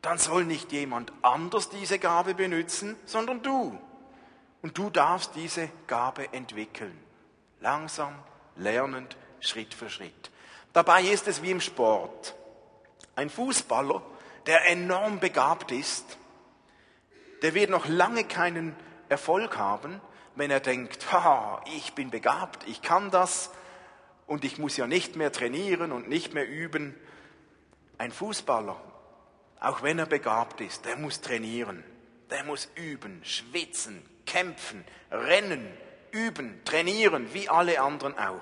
dann 0.00 0.18
soll 0.18 0.44
nicht 0.44 0.72
jemand 0.72 1.12
anders 1.22 1.68
diese 1.68 1.98
Gabe 1.98 2.34
benutzen, 2.34 2.96
sondern 3.04 3.42
du. 3.42 3.78
Und 4.62 4.78
du 4.78 4.90
darfst 4.90 5.34
diese 5.34 5.68
Gabe 5.86 6.32
entwickeln. 6.32 6.98
Langsam, 7.60 8.14
lernend, 8.56 9.16
Schritt 9.40 9.74
für 9.74 9.90
Schritt. 9.90 10.30
Dabei 10.72 11.02
ist 11.02 11.28
es 11.28 11.42
wie 11.42 11.50
im 11.50 11.60
Sport. 11.60 12.34
Ein 13.14 13.30
Fußballer, 13.30 14.02
der 14.46 14.68
enorm 14.70 15.20
begabt 15.20 15.70
ist, 15.70 16.16
der 17.42 17.54
wird 17.54 17.70
noch 17.70 17.86
lange 17.86 18.24
keinen 18.24 18.74
Erfolg 19.08 19.58
haben, 19.58 20.00
wenn 20.34 20.50
er 20.50 20.60
denkt, 20.60 21.12
haha, 21.12 21.62
ich 21.76 21.92
bin 21.92 22.10
begabt, 22.10 22.66
ich 22.66 22.82
kann 22.82 23.10
das 23.10 23.50
und 24.26 24.44
ich 24.44 24.58
muss 24.58 24.76
ja 24.76 24.86
nicht 24.86 25.16
mehr 25.16 25.32
trainieren 25.32 25.92
und 25.92 26.08
nicht 26.08 26.34
mehr 26.34 26.48
üben. 26.48 26.94
Ein 27.98 28.12
Fußballer, 28.12 28.80
auch 29.60 29.82
wenn 29.82 29.98
er 29.98 30.06
begabt 30.06 30.60
ist, 30.60 30.84
der 30.84 30.96
muss 30.96 31.20
trainieren, 31.20 31.84
der 32.30 32.44
muss 32.44 32.68
üben, 32.74 33.20
schwitzen, 33.24 34.02
kämpfen, 34.26 34.84
rennen, 35.10 35.66
üben, 36.10 36.60
trainieren, 36.64 37.32
wie 37.32 37.48
alle 37.48 37.80
anderen 37.80 38.18
auch. 38.18 38.40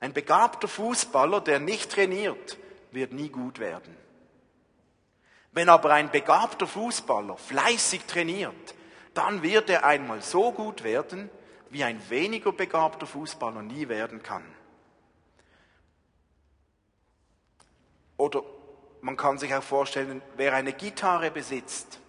Ein 0.00 0.12
begabter 0.12 0.68
Fußballer, 0.68 1.40
der 1.40 1.58
nicht 1.58 1.90
trainiert, 1.90 2.56
wird 2.92 3.12
nie 3.12 3.28
gut 3.28 3.58
werden. 3.58 3.96
Wenn 5.52 5.68
aber 5.68 5.92
ein 5.92 6.10
begabter 6.10 6.66
Fußballer 6.66 7.36
fleißig 7.36 8.04
trainiert, 8.04 8.74
dann 9.14 9.42
wird 9.42 9.70
er 9.70 9.84
einmal 9.84 10.22
so 10.22 10.52
gut 10.52 10.84
werden, 10.84 11.30
wie 11.70 11.84
ein 11.84 12.00
weniger 12.10 12.52
begabter 12.52 13.06
Fußballer 13.06 13.62
nie 13.62 13.88
werden 13.88 14.22
kann. 14.22 14.44
Oder 18.16 18.42
man 19.00 19.16
kann 19.16 19.38
sich 19.38 19.54
auch 19.54 19.62
vorstellen, 19.62 20.22
wer 20.36 20.54
eine 20.54 20.72
Gitarre 20.72 21.30
besitzt, 21.30 22.00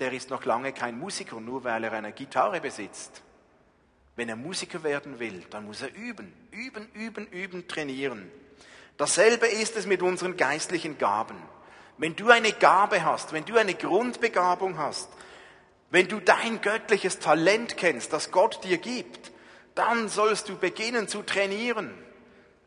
der 0.00 0.12
ist 0.12 0.30
noch 0.30 0.44
lange 0.44 0.72
kein 0.72 0.98
Musiker, 0.98 1.40
nur 1.40 1.62
weil 1.62 1.84
er 1.84 1.92
eine 1.92 2.12
Gitarre 2.12 2.60
besitzt. 2.60 3.22
Wenn 4.16 4.28
er 4.28 4.36
Musiker 4.36 4.82
werden 4.82 5.18
will, 5.18 5.44
dann 5.50 5.66
muss 5.66 5.82
er 5.82 5.94
üben, 5.94 6.32
üben, 6.50 6.88
üben, 6.94 7.26
üben, 7.28 7.68
trainieren. 7.68 8.30
Dasselbe 8.96 9.46
ist 9.46 9.76
es 9.76 9.86
mit 9.86 10.02
unseren 10.02 10.36
geistlichen 10.36 10.98
Gaben. 10.98 11.36
Wenn 11.96 12.16
du 12.16 12.28
eine 12.28 12.52
Gabe 12.52 13.04
hast, 13.04 13.32
wenn 13.32 13.44
du 13.44 13.56
eine 13.56 13.74
Grundbegabung 13.74 14.78
hast, 14.78 15.08
wenn 15.90 16.08
du 16.08 16.20
dein 16.20 16.60
göttliches 16.60 17.18
Talent 17.18 17.76
kennst, 17.76 18.12
das 18.12 18.30
Gott 18.30 18.64
dir 18.64 18.78
gibt, 18.78 19.32
dann 19.74 20.08
sollst 20.08 20.48
du 20.48 20.56
beginnen 20.56 21.08
zu 21.08 21.22
trainieren. 21.22 21.92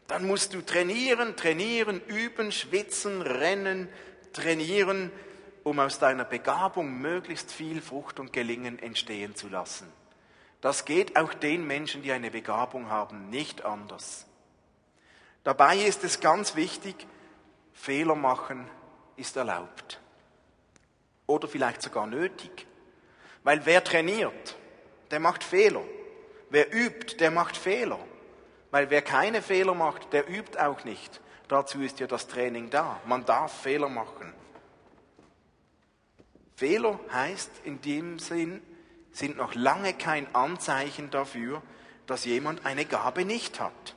Dann 0.07 0.27
musst 0.27 0.53
du 0.53 0.62
trainieren, 0.62 1.36
trainieren, 1.36 2.01
üben, 2.07 2.51
schwitzen, 2.51 3.21
rennen, 3.21 3.89
trainieren, 4.33 5.12
um 5.63 5.79
aus 5.79 5.99
deiner 5.99 6.25
Begabung 6.25 6.99
möglichst 6.99 7.51
viel 7.51 7.81
Frucht 7.81 8.19
und 8.19 8.33
Gelingen 8.33 8.79
entstehen 8.79 9.36
zu 9.36 9.47
lassen. 9.47 9.88
Das 10.59 10.86
geht 10.86 11.15
auch 11.17 11.33
den 11.33 11.65
Menschen, 11.65 12.03
die 12.03 12.12
eine 12.12 12.31
Begabung 12.31 12.89
haben, 12.89 13.29
nicht 13.29 13.63
anders. 13.63 14.25
Dabei 15.43 15.77
ist 15.77 16.03
es 16.03 16.19
ganz 16.19 16.55
wichtig, 16.55 17.07
Fehler 17.73 18.15
machen 18.15 18.69
ist 19.15 19.36
erlaubt. 19.38 19.99
Oder 21.27 21.47
vielleicht 21.47 21.81
sogar 21.81 22.07
nötig. 22.07 22.65
Weil 23.43 23.65
wer 23.65 23.84
trainiert, 23.84 24.56
der 25.12 25.19
macht 25.19 25.43
Fehler. 25.43 25.84
Wer 26.49 26.73
übt, 26.73 27.17
der 27.19 27.32
macht 27.32 27.58
Fehler. 27.58 27.99
Weil 28.71 28.89
wer 28.89 29.01
keine 29.01 29.41
Fehler 29.41 29.73
macht, 29.73 30.13
der 30.13 30.29
übt 30.29 30.60
auch 30.60 30.84
nicht. 30.84 31.21
Dazu 31.47 31.82
ist 31.82 31.99
ja 31.99 32.08
das 32.08 32.27
Training 32.27 32.69
da. 32.69 32.99
Man 33.06 33.25
darf 33.25 33.62
Fehler 33.62 33.89
machen. 33.89 34.34
Fehler 36.56 36.99
heißt 37.12 37.51
in 37.63 37.82
dem 37.82 38.19
Sinn, 38.19 38.62
sind 39.12 39.38
noch 39.38 39.53
lange 39.53 39.93
kein 39.93 40.34
Anzeichen 40.34 41.12
dafür, 41.12 41.62
dass 42.08 42.25
jemand 42.25 42.65
eine 42.65 42.86
Gabe 42.86 43.25
nicht 43.25 43.60
hat. 43.60 43.95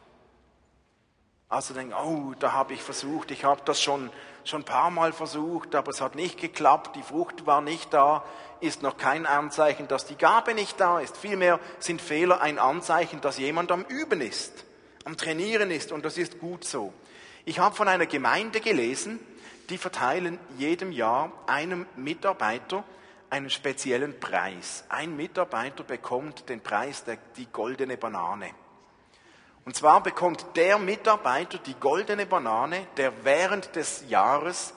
Also 1.48 1.74
denken, 1.74 1.94
oh, 1.94 2.34
da 2.38 2.52
habe 2.52 2.74
ich 2.74 2.82
versucht, 2.82 3.30
ich 3.30 3.44
habe 3.44 3.62
das 3.64 3.80
schon, 3.80 4.10
schon 4.48 4.62
ein 4.62 4.64
paar 4.66 4.90
Mal 4.90 5.12
versucht, 5.12 5.74
aber 5.74 5.90
es 5.90 6.00
hat 6.00 6.14
nicht 6.14 6.40
geklappt, 6.40 6.96
die 6.96 7.02
Frucht 7.02 7.46
war 7.46 7.60
nicht 7.60 7.92
da, 7.92 8.24
ist 8.60 8.82
noch 8.82 8.96
kein 8.96 9.26
Anzeichen, 9.26 9.88
dass 9.88 10.06
die 10.06 10.16
Gabe 10.16 10.54
nicht 10.54 10.80
da 10.80 11.00
ist. 11.00 11.16
Vielmehr 11.16 11.60
sind 11.78 12.00
Fehler 12.00 12.40
ein 12.40 12.58
Anzeichen, 12.58 13.20
dass 13.20 13.38
jemand 13.38 13.70
am 13.70 13.84
Üben 13.84 14.20
ist, 14.20 14.64
am 15.04 15.16
Trainieren 15.16 15.70
ist 15.70 15.92
und 15.92 16.04
das 16.04 16.18
ist 16.18 16.38
gut 16.38 16.64
so. 16.64 16.92
Ich 17.44 17.58
habe 17.58 17.76
von 17.76 17.88
einer 17.88 18.06
Gemeinde 18.06 18.60
gelesen, 18.60 19.20
die 19.70 19.78
verteilen 19.78 20.38
jedem 20.58 20.92
Jahr 20.92 21.32
einem 21.46 21.86
Mitarbeiter 21.96 22.84
einen 23.30 23.50
speziellen 23.50 24.18
Preis. 24.20 24.84
Ein 24.88 25.16
Mitarbeiter 25.16 25.84
bekommt 25.84 26.48
den 26.48 26.60
Preis 26.60 27.04
der 27.04 27.18
die 27.36 27.46
goldene 27.46 27.96
Banane. 27.96 28.50
Und 29.66 29.74
zwar 29.74 30.00
bekommt 30.00 30.46
der 30.54 30.78
Mitarbeiter 30.78 31.58
die 31.58 31.74
goldene 31.74 32.24
Banane, 32.24 32.86
der 32.96 33.24
während 33.24 33.74
des 33.74 34.04
Jahres 34.08 34.72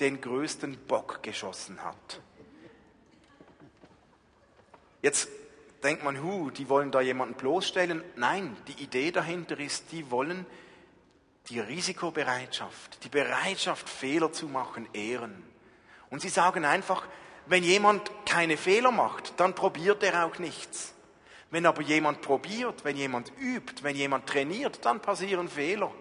den 0.00 0.20
größten 0.20 0.76
Bock 0.86 1.22
geschossen 1.22 1.82
hat. 1.82 2.20
Jetzt 5.00 5.28
denkt 5.82 6.04
man, 6.04 6.22
hu, 6.22 6.50
die 6.50 6.68
wollen 6.68 6.90
da 6.90 7.00
jemanden 7.00 7.34
bloßstellen. 7.34 8.04
Nein, 8.16 8.54
die 8.68 8.82
Idee 8.82 9.10
dahinter 9.12 9.58
ist, 9.58 9.90
die 9.92 10.10
wollen 10.10 10.44
die 11.48 11.60
Risikobereitschaft, 11.60 13.02
die 13.02 13.08
Bereitschaft, 13.08 13.88
Fehler 13.88 14.30
zu 14.30 14.46
machen, 14.46 14.86
ehren. 14.92 15.42
Und 16.10 16.20
sie 16.20 16.28
sagen 16.28 16.66
einfach, 16.66 17.06
wenn 17.46 17.64
jemand 17.64 18.10
keine 18.26 18.58
Fehler 18.58 18.90
macht, 18.90 19.40
dann 19.40 19.54
probiert 19.54 20.02
er 20.02 20.26
auch 20.26 20.38
nichts. 20.38 20.93
Wenn 21.54 21.66
aber 21.66 21.82
jemand 21.82 22.20
probiert, 22.20 22.84
wenn 22.84 22.96
jemand 22.96 23.30
übt, 23.38 23.84
wenn 23.84 23.94
jemand 23.94 24.26
trainiert, 24.26 24.84
dann 24.84 24.98
passieren 24.98 25.48
Fehler. 25.48 25.92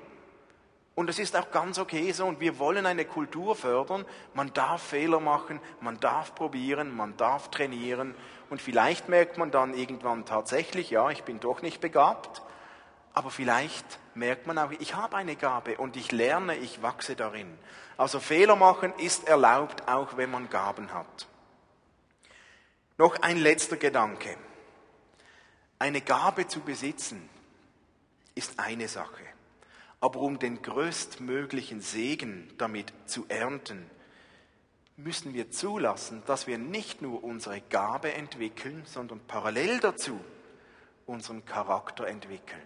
Und 0.96 1.12
es 1.12 1.20
ist 1.20 1.36
auch 1.36 1.52
ganz 1.52 1.78
okay 1.78 2.12
so. 2.12 2.26
Und 2.26 2.39
wir 2.39 2.58
wollen 2.58 2.88
eine 2.88 3.06
Kultur 3.06 3.56
fördern. 3.56 4.04
Man 4.34 4.52
darf 4.54 4.82
Fehler 4.82 5.20
machen, 5.20 5.60
man 5.80 6.00
darf 6.00 6.34
probieren, 6.34 6.98
man 6.98 7.16
darf 7.18 7.52
trainieren. 7.52 8.16
Und 8.50 8.63
vielleicht 8.63 9.10
merkt 9.10 9.38
man 9.38 9.52
dann 9.52 9.76
irgendwann 9.76 10.26
tatsächlich, 10.26 10.89
ja, 10.89 11.12
ich 11.12 11.22
bin 11.22 11.39
doch 11.39 11.62
nicht 11.62 11.82
begabt. 11.82 12.42
Aber 13.13 13.30
vielleicht 13.30 14.00
merkt 14.16 14.48
man 14.48 14.58
auch, 14.58 14.72
ich 14.72 14.96
habe 14.96 15.18
eine 15.18 15.36
Gabe 15.36 15.78
und 15.78 15.96
ich 15.98 16.12
lerne, 16.12 16.56
ich 16.56 16.82
wachse 16.82 17.16
darin. 17.16 17.60
Also 17.96 18.20
Fehler 18.20 18.56
machen 18.56 18.92
ist 18.98 19.28
erlaubt, 19.28 19.88
auch 19.88 20.18
wenn 20.18 20.32
man 20.32 20.50
Gaben 20.50 20.92
hat. 20.96 21.28
Noch 22.98 23.22
ein 23.22 23.38
letzter 23.38 23.78
Gedanke. 23.78 24.36
Eine 25.84 26.00
Gabe 26.00 26.48
zu 26.48 26.62
besitzen 26.62 27.30
ist 28.36 28.58
eine 28.58 28.88
Sache. 28.88 29.24
Aber 30.00 30.22
um 30.22 30.39
den 30.39 30.62
größtmöglichen 30.62 31.82
Segen 31.82 32.50
damit 32.58 32.93
zu 33.06 33.26
ernten, 33.28 33.89
müssen 34.96 35.34
wir 35.34 35.52
zulassen, 35.52 36.24
dass 36.26 36.48
wir 36.48 36.58
nicht 36.58 37.02
nur 37.02 37.22
unsere 37.22 37.60
Gabe 37.60 38.13
entwickeln, 38.13 38.84
sondern 38.86 39.19
parallel 39.28 39.82
dazu 39.82 40.17
unseren 41.06 41.43
Charakter 41.43 42.08
entwickeln 42.08 42.62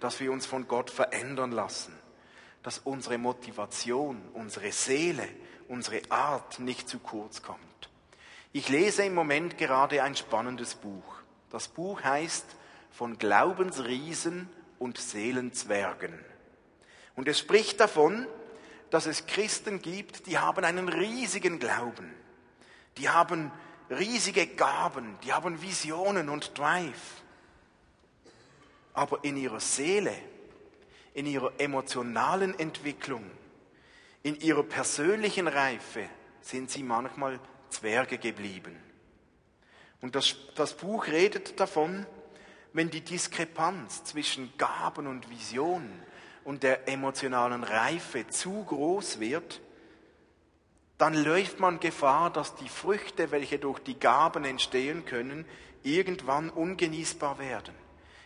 dass 0.00 0.20
wir 0.20 0.30
uns 0.30 0.46
von 0.46 0.68
Gott 0.68 0.90
verändern 0.90 1.52
lassen, 1.52 1.96
dass 2.62 2.78
unsere 2.78 3.18
Motivation, 3.18 4.20
unsere 4.34 4.70
Seele, 4.70 5.26
unsere 5.68 6.02
Art 6.10 6.58
nicht 6.58 6.88
zu 6.88 6.98
kurz 6.98 7.42
kommt. 7.42 7.60
Ich 8.52 8.68
lese 8.68 9.04
im 9.04 9.14
Moment 9.14 9.58
gerade 9.58 10.02
ein 10.02 10.14
spannendes 10.14 10.74
Buch. 10.74 11.25
Das 11.50 11.68
Buch 11.68 12.02
heißt 12.02 12.46
von 12.90 13.18
Glaubensriesen 13.18 14.48
und 14.78 14.98
Seelenzwergen. 14.98 16.12
Und 17.14 17.28
es 17.28 17.38
spricht 17.38 17.80
davon, 17.80 18.26
dass 18.90 19.06
es 19.06 19.26
Christen 19.26 19.82
gibt, 19.82 20.26
die 20.26 20.38
haben 20.38 20.64
einen 20.64 20.88
riesigen 20.88 21.58
Glauben. 21.58 22.14
Die 22.98 23.08
haben 23.08 23.50
riesige 23.90 24.46
Gaben, 24.46 25.18
die 25.24 25.32
haben 25.32 25.60
Visionen 25.62 26.28
und 26.28 26.56
Drive 26.58 27.22
aber 28.96 29.22
in 29.24 29.36
ihrer 29.36 29.60
Seele, 29.60 30.14
in 31.12 31.26
ihrer 31.26 31.52
emotionalen 31.58 32.58
Entwicklung, 32.58 33.30
in 34.22 34.40
ihrer 34.40 34.62
persönlichen 34.62 35.46
Reife 35.46 36.08
sind 36.40 36.70
sie 36.70 36.82
manchmal 36.82 37.38
Zwerge 37.68 38.16
geblieben. 38.16 38.74
Und 40.00 40.14
das, 40.14 40.36
das 40.54 40.76
Buch 40.76 41.06
redet 41.06 41.58
davon, 41.58 42.06
wenn 42.72 42.90
die 42.90 43.00
Diskrepanz 43.00 44.04
zwischen 44.04 44.52
Gaben 44.58 45.06
und 45.06 45.30
Visionen 45.30 46.02
und 46.44 46.62
der 46.62 46.88
emotionalen 46.88 47.64
Reife 47.64 48.28
zu 48.28 48.64
groß 48.64 49.18
wird, 49.18 49.60
dann 50.98 51.14
läuft 51.14 51.60
man 51.60 51.80
Gefahr, 51.80 52.30
dass 52.30 52.54
die 52.54 52.68
Früchte, 52.68 53.30
welche 53.30 53.58
durch 53.58 53.80
die 53.80 53.98
Gaben 53.98 54.44
entstehen 54.44 55.04
können, 55.04 55.44
irgendwann 55.82 56.50
ungenießbar 56.50 57.38
werden. 57.38 57.74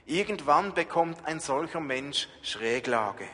Irgendwann 0.06 0.74
bekommt 0.74 1.24
ein 1.24 1.40
solcher 1.40 1.80
Mensch 1.80 2.28
Schräglage. 2.42 3.28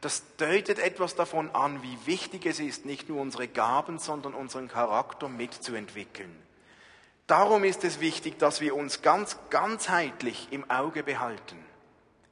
Das 0.00 0.22
deutet 0.38 0.78
etwas 0.78 1.14
davon 1.14 1.50
an, 1.54 1.82
wie 1.82 1.98
wichtig 2.06 2.46
es 2.46 2.58
ist, 2.58 2.86
nicht 2.86 3.08
nur 3.08 3.20
unsere 3.20 3.48
Gaben, 3.48 3.98
sondern 3.98 4.34
unseren 4.34 4.68
Charakter 4.68 5.28
mitzuentwickeln. 5.28 6.34
Darum 7.26 7.64
ist 7.64 7.84
es 7.84 8.00
wichtig, 8.00 8.38
dass 8.38 8.60
wir 8.60 8.74
uns 8.74 9.02
ganz 9.02 9.36
ganzheitlich 9.50 10.48
im 10.50 10.68
Auge 10.70 11.02
behalten. 11.02 11.58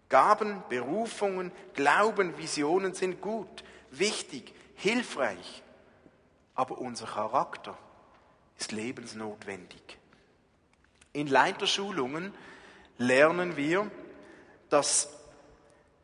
Gaben, 0.09 0.63
Berufungen, 0.71 1.53
Glauben, 1.75 2.37
Visionen 2.39 2.95
sind 2.95 3.21
gut, 3.21 3.63
wichtig, 3.91 4.55
hilfreich, 4.75 5.63
aber 6.55 6.79
unser 6.79 7.07
Charakter 7.07 7.77
ist 8.59 8.73
lebensnotwendig. 8.73 9.99
In 11.13 11.27
Leiterschulungen 11.27 12.33
lernen 12.97 13.57
wir, 13.57 13.91
dass 14.71 15.18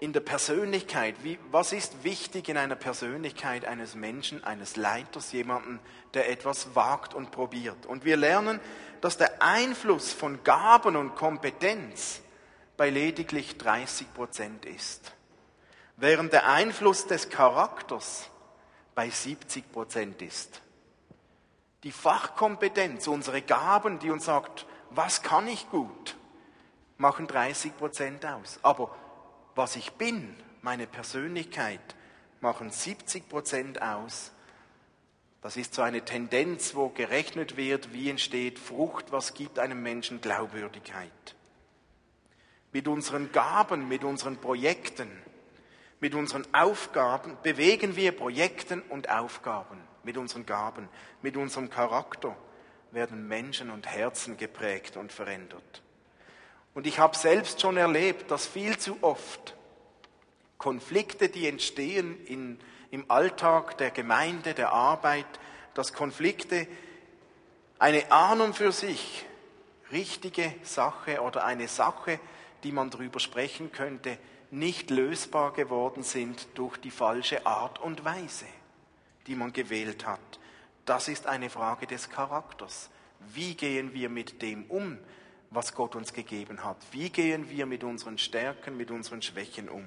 in 0.04 0.12
der 0.12 0.20
Persönlichkeit, 0.20 1.14
wie, 1.22 1.38
was 1.50 1.72
ist 1.72 2.04
wichtig 2.04 2.50
in 2.50 2.58
einer 2.58 2.76
Persönlichkeit 2.76 3.64
eines 3.64 3.94
Menschen, 3.94 4.44
eines 4.44 4.76
Leiters, 4.76 5.32
jemanden, 5.32 5.80
der 6.12 6.28
etwas 6.28 6.74
wagt 6.74 7.14
und 7.14 7.30
probiert. 7.30 7.86
Und 7.86 8.04
wir 8.04 8.18
lernen, 8.18 8.60
dass 9.00 9.16
der 9.16 9.40
Einfluss 9.40 10.12
von 10.12 10.44
Gaben 10.44 10.96
und 10.96 11.14
Kompetenz 11.14 12.20
bei 12.76 12.90
lediglich 12.90 13.56
30 13.56 14.12
Prozent 14.12 14.66
ist, 14.66 15.12
während 15.96 16.34
der 16.34 16.50
Einfluss 16.50 17.06
des 17.06 17.30
Charakters 17.30 18.28
bei 18.94 19.08
70 19.08 19.72
Prozent 19.72 20.20
ist. 20.20 20.60
Die 21.82 21.92
Fachkompetenz, 21.92 23.08
unsere 23.08 23.40
Gaben, 23.40 24.00
die 24.00 24.10
uns 24.10 24.26
sagt, 24.26 24.66
was 24.90 25.22
kann 25.22 25.48
ich 25.48 25.70
gut, 25.70 26.14
machen 26.98 27.26
30 27.26 27.74
Prozent 27.78 28.26
aus. 28.26 28.58
Aber 28.62 28.94
was 29.54 29.76
ich 29.76 29.92
bin, 29.92 30.34
meine 30.62 30.86
Persönlichkeit, 30.86 31.80
machen 32.40 32.70
70 32.70 33.28
Prozent 33.28 33.82
aus. 33.82 34.32
Das 35.42 35.56
ist 35.56 35.74
so 35.74 35.82
eine 35.82 36.02
Tendenz, 36.02 36.74
wo 36.74 36.88
gerechnet 36.88 37.56
wird, 37.56 37.92
wie 37.92 38.10
entsteht 38.10 38.58
Frucht, 38.58 39.12
was 39.12 39.34
gibt 39.34 39.58
einem 39.58 39.82
Menschen 39.82 40.20
Glaubwürdigkeit. 40.20 41.10
Mit 42.72 42.88
unseren 42.88 43.30
Gaben, 43.30 43.88
mit 43.88 44.04
unseren 44.04 44.38
Projekten, 44.38 45.10
mit 46.00 46.14
unseren 46.14 46.46
Aufgaben 46.52 47.36
bewegen 47.42 47.96
wir 47.96 48.12
Projekten 48.12 48.82
und 48.82 49.08
Aufgaben, 49.08 49.78
mit 50.02 50.16
unseren 50.16 50.44
Gaben, 50.44 50.88
mit 51.22 51.36
unserem 51.36 51.70
Charakter 51.70 52.36
werden 52.90 53.26
Menschen 53.26 53.70
und 53.70 53.86
Herzen 53.86 54.36
geprägt 54.36 54.96
und 54.96 55.12
verändert. 55.12 55.82
Und 56.74 56.86
ich 56.86 56.98
habe 56.98 57.16
selbst 57.16 57.60
schon 57.60 57.76
erlebt, 57.76 58.30
dass 58.30 58.46
viel 58.46 58.76
zu 58.78 58.98
oft 59.00 59.54
Konflikte, 60.58 61.28
die 61.28 61.46
entstehen 61.46 62.24
in, 62.26 62.58
im 62.90 63.10
Alltag 63.10 63.78
der 63.78 63.90
Gemeinde, 63.90 64.54
der 64.54 64.72
Arbeit, 64.72 65.26
dass 65.74 65.92
Konflikte 65.92 66.66
eine 67.78 68.10
Ahnung 68.10 68.54
für 68.54 68.72
sich, 68.72 69.24
richtige 69.92 70.54
Sache 70.62 71.20
oder 71.20 71.44
eine 71.44 71.68
Sache, 71.68 72.18
die 72.62 72.72
man 72.72 72.90
darüber 72.90 73.20
sprechen 73.20 73.72
könnte, 73.72 74.18
nicht 74.50 74.90
lösbar 74.90 75.52
geworden 75.52 76.02
sind 76.02 76.46
durch 76.54 76.78
die 76.78 76.90
falsche 76.90 77.44
Art 77.44 77.80
und 77.80 78.04
Weise, 78.04 78.46
die 79.26 79.34
man 79.34 79.52
gewählt 79.52 80.06
hat. 80.06 80.40
Das 80.86 81.08
ist 81.08 81.26
eine 81.26 81.50
Frage 81.50 81.86
des 81.86 82.10
Charakters. 82.10 82.90
Wie 83.32 83.54
gehen 83.54 83.92
wir 83.94 84.08
mit 84.08 84.42
dem 84.42 84.64
um, 84.64 84.98
was 85.54 85.74
Gott 85.74 85.96
uns 85.96 86.12
gegeben 86.12 86.64
hat? 86.64 86.76
Wie 86.92 87.10
gehen 87.10 87.48
wir 87.50 87.66
mit 87.66 87.84
unseren 87.84 88.18
Stärken, 88.18 88.76
mit 88.76 88.90
unseren 88.90 89.22
Schwächen 89.22 89.68
um? 89.68 89.84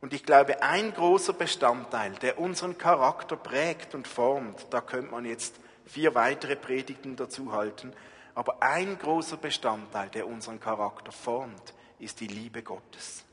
Und 0.00 0.12
ich 0.12 0.22
glaube, 0.22 0.62
ein 0.62 0.92
großer 0.92 1.32
Bestandteil, 1.32 2.12
der 2.16 2.38
unseren 2.38 2.78
Charakter 2.78 3.36
prägt 3.36 3.94
und 3.94 4.06
formt, 4.06 4.66
da 4.70 4.80
könnte 4.80 5.10
man 5.10 5.24
jetzt 5.24 5.56
vier 5.86 6.14
weitere 6.14 6.54
Predigten 6.54 7.16
dazu 7.16 7.52
halten, 7.52 7.92
aber 8.34 8.62
ein 8.62 8.98
großer 8.98 9.36
Bestandteil, 9.36 10.08
der 10.10 10.28
unseren 10.28 10.60
Charakter 10.60 11.10
formt, 11.10 11.74
ist 11.98 12.20
die 12.20 12.28
Liebe 12.28 12.62
Gottes. 12.62 13.24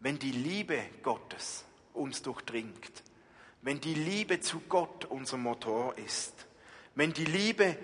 Wenn 0.00 0.18
die 0.18 0.30
Liebe 0.30 0.80
Gottes 1.02 1.64
uns 1.92 2.22
durchdringt, 2.22 3.02
wenn 3.60 3.80
die 3.80 3.94
Liebe 3.94 4.40
zu 4.40 4.60
Gott 4.68 5.04
unser 5.04 5.36
Motor 5.36 5.98
ist, 5.98 6.46
wenn 6.94 7.12
die 7.12 7.26
Liebe 7.26 7.76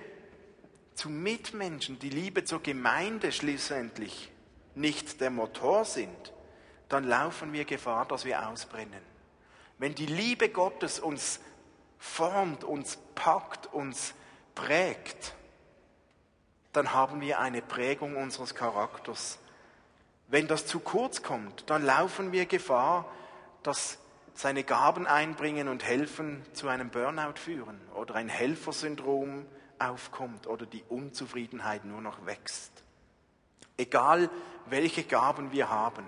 zu 0.94 1.11
Mitmenschen, 1.11 1.98
die 1.98 2.11
Liebe 2.11 2.44
zur 2.44 2.62
Gemeinde 2.62 3.33
schließlich 3.33 4.30
nicht 4.74 5.20
der 5.20 5.30
Motor 5.30 5.85
sind, 5.85 6.33
dann 6.88 7.04
laufen 7.04 7.52
wir 7.52 7.64
Gefahr, 7.64 8.07
dass 8.07 8.24
wir 8.24 8.48
ausbrennen. 8.48 9.02
Wenn 9.78 9.94
die 9.94 10.07
Liebe 10.07 10.48
Gottes 10.48 11.00
uns 11.00 11.40
formt, 11.98 12.64
uns 12.64 12.98
packt, 13.14 13.72
uns 13.72 14.14
prägt, 14.54 15.35
dann 16.72 16.92
haben 16.92 17.20
wir 17.20 17.38
eine 17.38 17.62
Prägung 17.62 18.16
unseres 18.16 18.54
Charakters. 18.54 19.38
Wenn 20.28 20.48
das 20.48 20.66
zu 20.66 20.80
kurz 20.80 21.22
kommt, 21.22 21.68
dann 21.70 21.85
laufen 21.85 22.33
wir 22.33 22.46
Gefahr, 22.46 23.11
dass 23.62 23.98
seine 24.35 24.64
Gaben 24.64 25.07
einbringen 25.07 25.68
und 25.68 25.85
helfen 25.85 26.44
zu 26.52 26.68
einem 26.68 26.90
Burnout 26.90 27.37
führen 27.37 27.80
oder 27.94 28.16
ein 28.16 28.28
Helfersyndrom 28.28 29.46
aufkommt 29.88 30.47
oder 30.47 30.66
die 30.66 30.85
Unzufriedenheit 30.88 31.85
nur 31.85 32.01
noch 32.01 32.27
wächst. 32.27 32.73
Egal 33.77 34.31
welche 34.66 35.05
Gaben 35.05 35.53
wir 35.53 35.68
haben, 35.68 36.05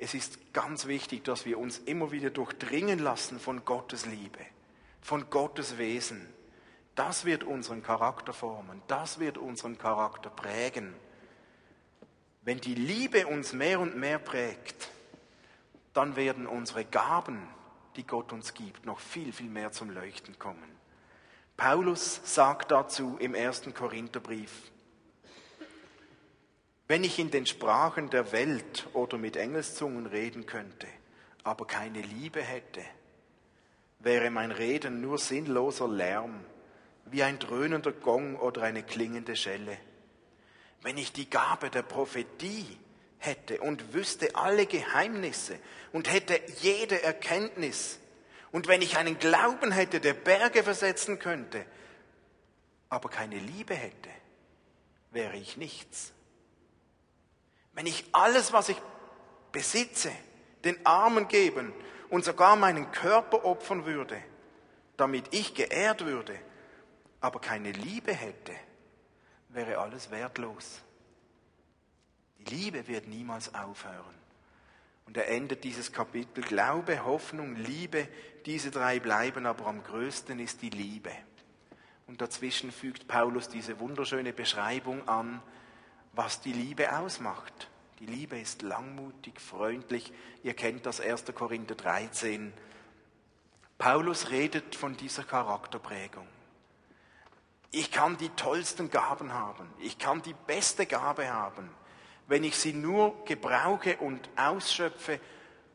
Es 0.00 0.14
ist 0.14 0.54
ganz 0.54 0.86
wichtig, 0.86 1.24
dass 1.24 1.44
wir 1.44 1.58
uns 1.58 1.78
immer 1.78 2.12
wieder 2.12 2.30
durchdringen 2.30 3.00
lassen 3.00 3.40
von 3.40 3.64
Gottes 3.64 4.06
Liebe, 4.06 4.38
von 5.02 5.28
Gottes 5.28 5.76
Wesen. 5.76 6.24
Das 6.94 7.24
wird 7.24 7.42
unseren 7.42 7.82
Charakter 7.82 8.32
formen, 8.32 8.80
das 8.86 9.18
wird 9.18 9.38
unseren 9.38 9.76
Charakter 9.76 10.30
prägen. 10.30 10.94
Wenn 12.42 12.60
die 12.60 12.76
Liebe 12.76 13.26
uns 13.26 13.52
mehr 13.52 13.80
und 13.80 13.96
mehr 13.96 14.20
prägt, 14.20 14.88
dann 15.94 16.14
werden 16.14 16.46
unsere 16.46 16.84
Gaben, 16.84 17.48
die 17.96 18.06
Gott 18.06 18.32
uns 18.32 18.54
gibt, 18.54 18.86
noch 18.86 19.00
viel, 19.00 19.32
viel 19.32 19.50
mehr 19.50 19.72
zum 19.72 19.90
Leuchten 19.90 20.38
kommen. 20.38 20.77
Paulus 21.58 22.20
sagt 22.22 22.70
dazu 22.70 23.16
im 23.18 23.34
ersten 23.34 23.74
Korintherbrief, 23.74 24.52
wenn 26.86 27.02
ich 27.02 27.18
in 27.18 27.32
den 27.32 27.46
Sprachen 27.46 28.10
der 28.10 28.30
Welt 28.30 28.86
oder 28.92 29.18
mit 29.18 29.36
Engelszungen 29.36 30.06
reden 30.06 30.46
könnte, 30.46 30.86
aber 31.42 31.66
keine 31.66 32.00
Liebe 32.00 32.40
hätte, 32.40 32.80
wäre 33.98 34.30
mein 34.30 34.52
Reden 34.52 35.00
nur 35.00 35.18
sinnloser 35.18 35.88
Lärm, 35.88 36.44
wie 37.06 37.24
ein 37.24 37.40
dröhnender 37.40 37.90
Gong 37.90 38.36
oder 38.36 38.62
eine 38.62 38.84
klingende 38.84 39.34
Schelle. 39.34 39.76
Wenn 40.82 40.96
ich 40.96 41.10
die 41.10 41.28
Gabe 41.28 41.70
der 41.70 41.82
Prophetie 41.82 42.78
hätte 43.18 43.60
und 43.62 43.94
wüsste 43.94 44.36
alle 44.36 44.66
Geheimnisse 44.66 45.58
und 45.92 46.08
hätte 46.08 46.40
jede 46.60 47.02
Erkenntnis, 47.02 47.98
und 48.50 48.66
wenn 48.66 48.82
ich 48.82 48.96
einen 48.96 49.18
Glauben 49.18 49.72
hätte, 49.72 50.00
der 50.00 50.14
Berge 50.14 50.62
versetzen 50.62 51.18
könnte, 51.18 51.64
aber 52.88 53.08
keine 53.08 53.38
Liebe 53.38 53.74
hätte, 53.74 54.10
wäre 55.10 55.36
ich 55.36 55.56
nichts. 55.56 56.12
Wenn 57.74 57.86
ich 57.86 58.04
alles, 58.12 58.52
was 58.52 58.70
ich 58.70 58.80
besitze, 59.52 60.10
den 60.64 60.84
Armen 60.84 61.28
geben 61.28 61.72
und 62.08 62.24
sogar 62.24 62.56
meinen 62.56 62.90
Körper 62.90 63.44
opfern 63.44 63.86
würde, 63.86 64.20
damit 64.96 65.32
ich 65.32 65.54
geehrt 65.54 66.04
würde, 66.04 66.38
aber 67.20 67.40
keine 67.40 67.72
Liebe 67.72 68.12
hätte, 68.12 68.52
wäre 69.50 69.78
alles 69.78 70.10
wertlos. 70.10 70.82
Die 72.38 72.54
Liebe 72.54 72.86
wird 72.88 73.06
niemals 73.06 73.54
aufhören. 73.54 74.18
Und 75.06 75.16
er 75.16 75.28
endet 75.28 75.64
dieses 75.64 75.92
Kapitel, 75.92 76.44
Glaube, 76.44 77.04
Hoffnung, 77.04 77.56
Liebe, 77.56 78.08
diese 78.48 78.70
drei 78.70 78.98
bleiben, 78.98 79.46
aber 79.46 79.66
am 79.66 79.84
größten 79.84 80.40
ist 80.40 80.62
die 80.62 80.70
Liebe. 80.70 81.12
Und 82.06 82.20
dazwischen 82.20 82.72
fügt 82.72 83.06
Paulus 83.06 83.48
diese 83.48 83.78
wunderschöne 83.78 84.32
Beschreibung 84.32 85.06
an, 85.06 85.42
was 86.14 86.40
die 86.40 86.52
Liebe 86.52 86.96
ausmacht. 86.96 87.68
Die 88.00 88.06
Liebe 88.06 88.38
ist 88.40 88.62
langmutig, 88.62 89.40
freundlich. 89.40 90.12
Ihr 90.42 90.54
kennt 90.54 90.86
das 90.86 91.00
1. 91.00 91.26
Korinther 91.34 91.74
13. 91.74 92.52
Paulus 93.76 94.30
redet 94.30 94.74
von 94.74 94.96
dieser 94.96 95.24
Charakterprägung. 95.24 96.26
Ich 97.70 97.92
kann 97.92 98.16
die 98.16 98.30
tollsten 98.30 98.90
Gaben 98.90 99.32
haben. 99.32 99.68
Ich 99.78 99.98
kann 99.98 100.22
die 100.22 100.34
beste 100.46 100.86
Gabe 100.86 101.32
haben 101.32 101.68
wenn 102.28 102.44
ich 102.44 102.56
sie 102.56 102.74
nur 102.74 103.24
gebrauche 103.24 103.96
und 103.96 104.28
ausschöpfe 104.36 105.18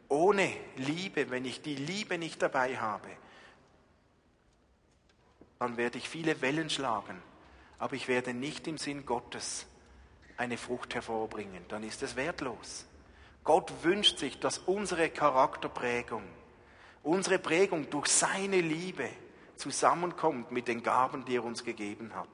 ohne 0.09 0.51
Liebe, 0.77 1.29
wenn 1.29 1.45
ich 1.45 1.61
die 1.61 1.75
Liebe 1.75 2.17
nicht 2.17 2.41
dabei 2.41 2.77
habe, 2.77 3.09
dann 5.59 5.77
werde 5.77 5.97
ich 5.97 6.09
viele 6.09 6.41
Wellen 6.41 6.69
schlagen, 6.69 7.21
aber 7.79 7.95
ich 7.95 8.07
werde 8.07 8.33
nicht 8.33 8.67
im 8.67 8.77
Sinn 8.77 9.05
Gottes 9.05 9.65
eine 10.37 10.57
Frucht 10.57 10.95
hervorbringen, 10.95 11.63
dann 11.69 11.83
ist 11.83 12.03
es 12.03 12.15
wertlos. 12.15 12.85
Gott 13.43 13.71
wünscht 13.83 14.19
sich, 14.19 14.39
dass 14.39 14.57
unsere 14.57 15.09
Charakterprägung, 15.09 16.23
unsere 17.03 17.39
Prägung 17.39 17.89
durch 17.89 18.07
seine 18.07 18.61
Liebe 18.61 19.09
zusammenkommt 19.55 20.51
mit 20.51 20.67
den 20.67 20.83
Gaben, 20.83 21.25
die 21.25 21.35
er 21.35 21.43
uns 21.43 21.63
gegeben 21.63 22.13
hat. 22.15 22.29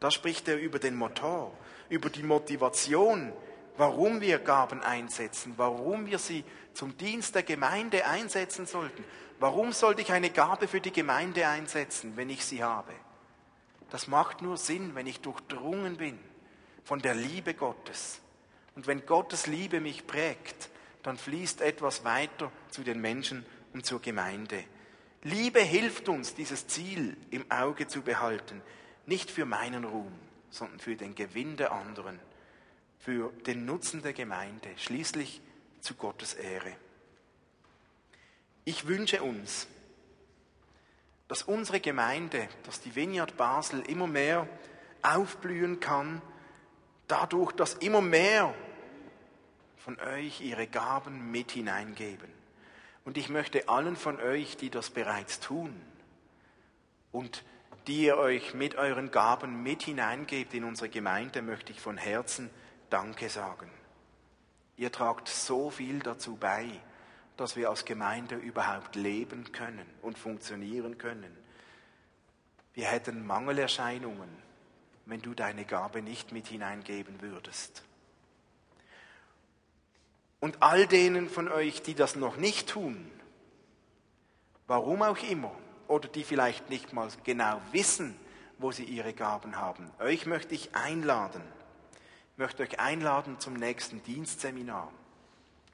Da 0.00 0.10
spricht 0.10 0.48
er 0.48 0.58
über 0.58 0.78
den 0.78 0.96
Motor, 0.96 1.52
über 1.88 2.10
die 2.10 2.22
Motivation, 2.22 3.32
warum 3.76 4.20
wir 4.20 4.38
Gaben 4.38 4.82
einsetzen, 4.82 5.54
warum 5.56 6.06
wir 6.06 6.18
sie 6.18 6.44
zum 6.72 6.96
Dienst 6.96 7.34
der 7.34 7.42
Gemeinde 7.42 8.06
einsetzen 8.06 8.66
sollten. 8.66 9.04
Warum 9.40 9.72
sollte 9.72 10.02
ich 10.02 10.12
eine 10.12 10.30
Gabe 10.30 10.68
für 10.68 10.80
die 10.80 10.92
Gemeinde 10.92 11.46
einsetzen, 11.46 12.16
wenn 12.16 12.30
ich 12.30 12.44
sie 12.44 12.62
habe? 12.62 12.92
Das 13.90 14.06
macht 14.06 14.42
nur 14.42 14.56
Sinn, 14.56 14.94
wenn 14.94 15.06
ich 15.06 15.20
durchdrungen 15.20 15.96
bin 15.96 16.18
von 16.84 17.00
der 17.00 17.14
Liebe 17.14 17.54
Gottes. 17.54 18.20
Und 18.74 18.86
wenn 18.86 19.06
Gottes 19.06 19.46
Liebe 19.46 19.80
mich 19.80 20.06
prägt, 20.06 20.70
dann 21.02 21.16
fließt 21.16 21.60
etwas 21.60 22.04
weiter 22.04 22.50
zu 22.70 22.82
den 22.82 23.00
Menschen 23.00 23.44
und 23.72 23.84
zur 23.84 24.00
Gemeinde. 24.00 24.64
Liebe 25.22 25.60
hilft 25.60 26.08
uns, 26.08 26.34
dieses 26.34 26.66
Ziel 26.66 27.16
im 27.30 27.50
Auge 27.50 27.86
zu 27.86 28.02
behalten, 28.02 28.62
nicht 29.06 29.30
für 29.30 29.44
meinen 29.44 29.84
Ruhm, 29.84 30.12
sondern 30.50 30.80
für 30.80 30.96
den 30.96 31.14
Gewinn 31.14 31.56
der 31.56 31.72
anderen 31.72 32.20
für 33.04 33.32
den 33.46 33.66
Nutzen 33.66 34.02
der 34.02 34.14
Gemeinde, 34.14 34.70
schließlich 34.76 35.42
zu 35.80 35.94
Gottes 35.94 36.32
Ehre. 36.32 36.74
Ich 38.64 38.86
wünsche 38.86 39.22
uns, 39.22 39.66
dass 41.28 41.42
unsere 41.42 41.80
Gemeinde, 41.80 42.48
dass 42.62 42.80
die 42.80 42.96
Vineyard 42.96 43.36
Basel 43.36 43.80
immer 43.82 44.06
mehr 44.06 44.48
aufblühen 45.02 45.80
kann, 45.80 46.22
dadurch, 47.06 47.52
dass 47.52 47.74
immer 47.74 48.00
mehr 48.00 48.54
von 49.76 50.00
euch 50.00 50.40
ihre 50.40 50.66
Gaben 50.66 51.30
mit 51.30 51.50
hineingeben. 51.50 52.32
Und 53.04 53.18
ich 53.18 53.28
möchte 53.28 53.68
allen 53.68 53.96
von 53.96 54.18
euch, 54.18 54.56
die 54.56 54.70
das 54.70 54.88
bereits 54.88 55.40
tun 55.40 55.78
und 57.12 57.44
die 57.86 58.04
ihr 58.04 58.16
euch 58.16 58.54
mit 58.54 58.76
euren 58.76 59.10
Gaben 59.10 59.62
mit 59.62 59.82
hineingebt 59.82 60.54
in 60.54 60.64
unsere 60.64 60.88
Gemeinde, 60.88 61.42
möchte 61.42 61.70
ich 61.70 61.80
von 61.80 61.98
Herzen 61.98 62.48
Danke 62.90 63.28
sagen. 63.28 63.70
Ihr 64.76 64.90
tragt 64.90 65.28
so 65.28 65.70
viel 65.70 66.00
dazu 66.00 66.36
bei, 66.36 66.68
dass 67.36 67.56
wir 67.56 67.70
als 67.70 67.84
Gemeinde 67.84 68.36
überhaupt 68.36 68.96
leben 68.96 69.52
können 69.52 69.86
und 70.02 70.18
funktionieren 70.18 70.98
können. 70.98 71.36
Wir 72.74 72.86
hätten 72.86 73.26
Mangelerscheinungen, 73.26 74.28
wenn 75.06 75.22
du 75.22 75.34
deine 75.34 75.64
Gabe 75.64 76.02
nicht 76.02 76.32
mit 76.32 76.48
hineingeben 76.48 77.20
würdest. 77.20 77.84
Und 80.40 80.62
all 80.62 80.86
denen 80.86 81.28
von 81.28 81.48
euch, 81.48 81.82
die 81.82 81.94
das 81.94 82.16
noch 82.16 82.36
nicht 82.36 82.68
tun, 82.68 83.10
warum 84.66 85.02
auch 85.02 85.22
immer, 85.22 85.52
oder 85.88 86.08
die 86.08 86.24
vielleicht 86.24 86.70
nicht 86.70 86.92
mal 86.92 87.08
genau 87.22 87.60
wissen, 87.72 88.16
wo 88.58 88.72
sie 88.72 88.84
ihre 88.84 89.12
Gaben 89.12 89.56
haben, 89.56 89.90
euch 90.00 90.26
möchte 90.26 90.54
ich 90.54 90.74
einladen, 90.74 91.42
möchte 92.36 92.64
euch 92.64 92.80
einladen 92.80 93.38
zum 93.38 93.54
nächsten 93.54 94.02
Dienstseminar. 94.02 94.90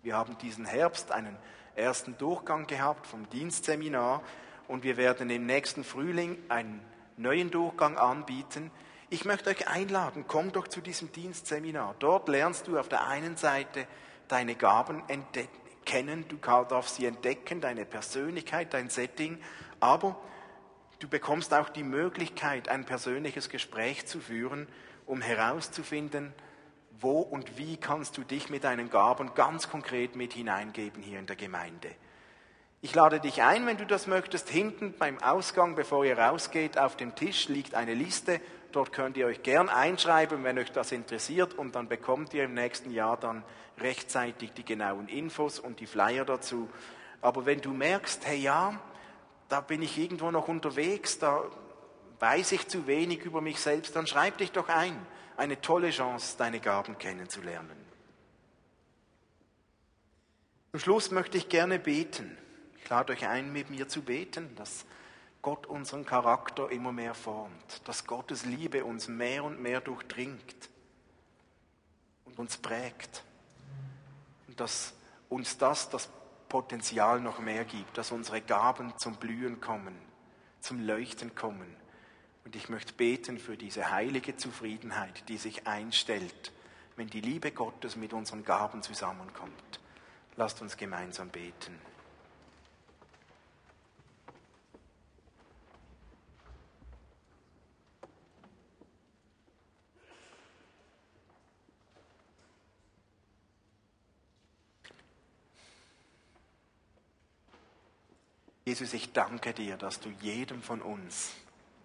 Wir 0.02 0.16
haben 0.16 0.36
diesen 0.38 0.66
Herbst 0.66 1.10
einen 1.10 1.36
ersten 1.74 2.18
Durchgang 2.18 2.66
gehabt 2.66 3.06
vom 3.06 3.28
Dienstseminar 3.30 4.22
und 4.68 4.82
wir 4.82 4.96
werden 4.96 5.30
im 5.30 5.46
nächsten 5.46 5.84
Frühling 5.84 6.36
einen 6.48 6.80
neuen 7.16 7.50
Durchgang 7.50 7.96
anbieten. 7.96 8.70
Ich 9.08 9.24
möchte 9.24 9.50
euch 9.50 9.68
einladen, 9.68 10.26
komm 10.28 10.52
doch 10.52 10.68
zu 10.68 10.80
diesem 10.80 11.10
Dienstseminar. 11.12 11.94
Dort 11.98 12.28
lernst 12.28 12.66
du 12.66 12.78
auf 12.78 12.88
der 12.88 13.06
einen 13.06 13.36
Seite 13.36 13.86
deine 14.28 14.54
Gaben 14.54 15.02
kennen, 15.86 16.26
du 16.28 16.36
darfst 16.36 16.96
sie 16.96 17.06
entdecken, 17.06 17.60
deine 17.60 17.86
Persönlichkeit, 17.86 18.74
dein 18.74 18.90
Setting, 18.90 19.38
aber 19.80 20.20
du 20.98 21.08
bekommst 21.08 21.54
auch 21.54 21.70
die 21.70 21.82
Möglichkeit, 21.82 22.68
ein 22.68 22.84
persönliches 22.84 23.48
Gespräch 23.48 24.06
zu 24.06 24.20
führen, 24.20 24.68
um 25.06 25.22
herauszufinden, 25.22 26.32
wo 27.00 27.20
und 27.20 27.58
wie 27.58 27.76
kannst 27.76 28.16
du 28.16 28.22
dich 28.22 28.50
mit 28.50 28.64
deinen 28.64 28.90
Gaben 28.90 29.34
ganz 29.34 29.68
konkret 29.68 30.16
mit 30.16 30.32
hineingeben 30.32 31.02
hier 31.02 31.18
in 31.18 31.26
der 31.26 31.36
Gemeinde. 31.36 31.90
Ich 32.82 32.94
lade 32.94 33.20
dich 33.20 33.42
ein, 33.42 33.66
wenn 33.66 33.76
du 33.76 33.84
das 33.84 34.06
möchtest, 34.06 34.48
hinten 34.48 34.94
beim 34.98 35.22
Ausgang, 35.22 35.74
bevor 35.74 36.04
ihr 36.04 36.18
rausgeht, 36.18 36.78
auf 36.78 36.96
dem 36.96 37.14
Tisch 37.14 37.48
liegt 37.48 37.74
eine 37.74 37.92
Liste. 37.92 38.40
Dort 38.72 38.92
könnt 38.92 39.16
ihr 39.16 39.26
euch 39.26 39.42
gern 39.42 39.68
einschreiben, 39.68 40.44
wenn 40.44 40.58
euch 40.58 40.72
das 40.72 40.90
interessiert, 40.92 41.54
und 41.54 41.74
dann 41.74 41.88
bekommt 41.88 42.32
ihr 42.32 42.44
im 42.44 42.54
nächsten 42.54 42.90
Jahr 42.90 43.18
dann 43.18 43.44
rechtzeitig 43.78 44.52
die 44.52 44.64
genauen 44.64 45.08
Infos 45.08 45.58
und 45.58 45.80
die 45.80 45.86
Flyer 45.86 46.24
dazu. 46.24 46.70
Aber 47.20 47.44
wenn 47.44 47.60
du 47.60 47.72
merkst, 47.72 48.26
hey 48.26 48.38
ja, 48.38 48.80
da 49.50 49.60
bin 49.60 49.82
ich 49.82 49.98
irgendwo 49.98 50.30
noch 50.30 50.48
unterwegs, 50.48 51.18
da 51.18 51.42
weiß 52.18 52.52
ich 52.52 52.68
zu 52.68 52.86
wenig 52.86 53.24
über 53.24 53.42
mich 53.42 53.60
selbst, 53.60 53.94
dann 53.94 54.06
schreib 54.06 54.38
dich 54.38 54.52
doch 54.52 54.68
ein 54.68 54.96
eine 55.40 55.58
tolle 55.58 55.88
Chance, 55.90 56.36
deine 56.36 56.60
Gaben 56.60 56.98
kennenzulernen. 56.98 57.76
Zum 60.70 60.80
Schluss 60.80 61.10
möchte 61.10 61.38
ich 61.38 61.48
gerne 61.48 61.78
beten. 61.78 62.36
Ich 62.76 62.88
lade 62.90 63.14
euch 63.14 63.26
ein, 63.26 63.50
mit 63.50 63.70
mir 63.70 63.88
zu 63.88 64.02
beten, 64.02 64.54
dass 64.56 64.84
Gott 65.40 65.66
unseren 65.66 66.04
Charakter 66.04 66.70
immer 66.70 66.92
mehr 66.92 67.14
formt, 67.14 67.88
dass 67.88 68.06
Gottes 68.06 68.44
Liebe 68.44 68.84
uns 68.84 69.08
mehr 69.08 69.42
und 69.42 69.62
mehr 69.62 69.80
durchdringt 69.80 70.68
und 72.26 72.38
uns 72.38 72.58
prägt 72.58 73.24
und 74.46 74.60
dass 74.60 74.92
uns 75.30 75.56
das 75.56 75.88
das 75.88 76.10
Potenzial 76.50 77.18
noch 77.18 77.38
mehr 77.38 77.64
gibt, 77.64 77.96
dass 77.96 78.12
unsere 78.12 78.42
Gaben 78.42 78.92
zum 78.98 79.16
Blühen 79.16 79.58
kommen, 79.62 79.96
zum 80.60 80.86
Leuchten 80.86 81.34
kommen. 81.34 81.79
Und 82.44 82.56
ich 82.56 82.68
möchte 82.68 82.92
beten 82.94 83.38
für 83.38 83.56
diese 83.56 83.90
heilige 83.90 84.36
Zufriedenheit, 84.36 85.28
die 85.28 85.36
sich 85.36 85.66
einstellt, 85.66 86.52
wenn 86.96 87.08
die 87.08 87.20
Liebe 87.20 87.52
Gottes 87.52 87.96
mit 87.96 88.12
unseren 88.12 88.44
Gaben 88.44 88.82
zusammenkommt. 88.82 89.80
Lasst 90.36 90.60
uns 90.62 90.76
gemeinsam 90.76 91.28
beten. 91.28 91.78
Jesus, 108.70 108.94
ich 108.94 109.12
danke 109.12 109.52
dir, 109.52 109.76
dass 109.76 109.98
du 109.98 110.10
jedem 110.20 110.62
von 110.62 110.80
uns 110.80 111.32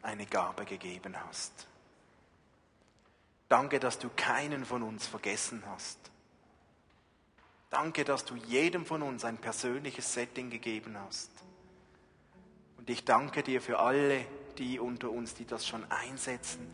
eine 0.05 0.25
Gabe 0.25 0.65
gegeben 0.65 1.15
hast. 1.27 1.67
Danke, 3.47 3.79
dass 3.79 3.99
du 3.99 4.09
keinen 4.15 4.65
von 4.65 4.83
uns 4.83 5.05
vergessen 5.05 5.63
hast. 5.67 5.99
Danke, 7.69 8.05
dass 8.05 8.25
du 8.25 8.35
jedem 8.35 8.85
von 8.85 9.01
uns 9.01 9.25
ein 9.25 9.37
persönliches 9.37 10.13
Setting 10.13 10.49
gegeben 10.49 10.97
hast. 10.97 11.31
Und 12.77 12.89
ich 12.89 13.03
danke 13.03 13.43
dir 13.43 13.61
für 13.61 13.79
alle, 13.79 14.25
die 14.57 14.79
unter 14.79 15.11
uns, 15.11 15.33
die 15.33 15.45
das 15.45 15.67
schon 15.67 15.83
einsetzen, 15.91 16.73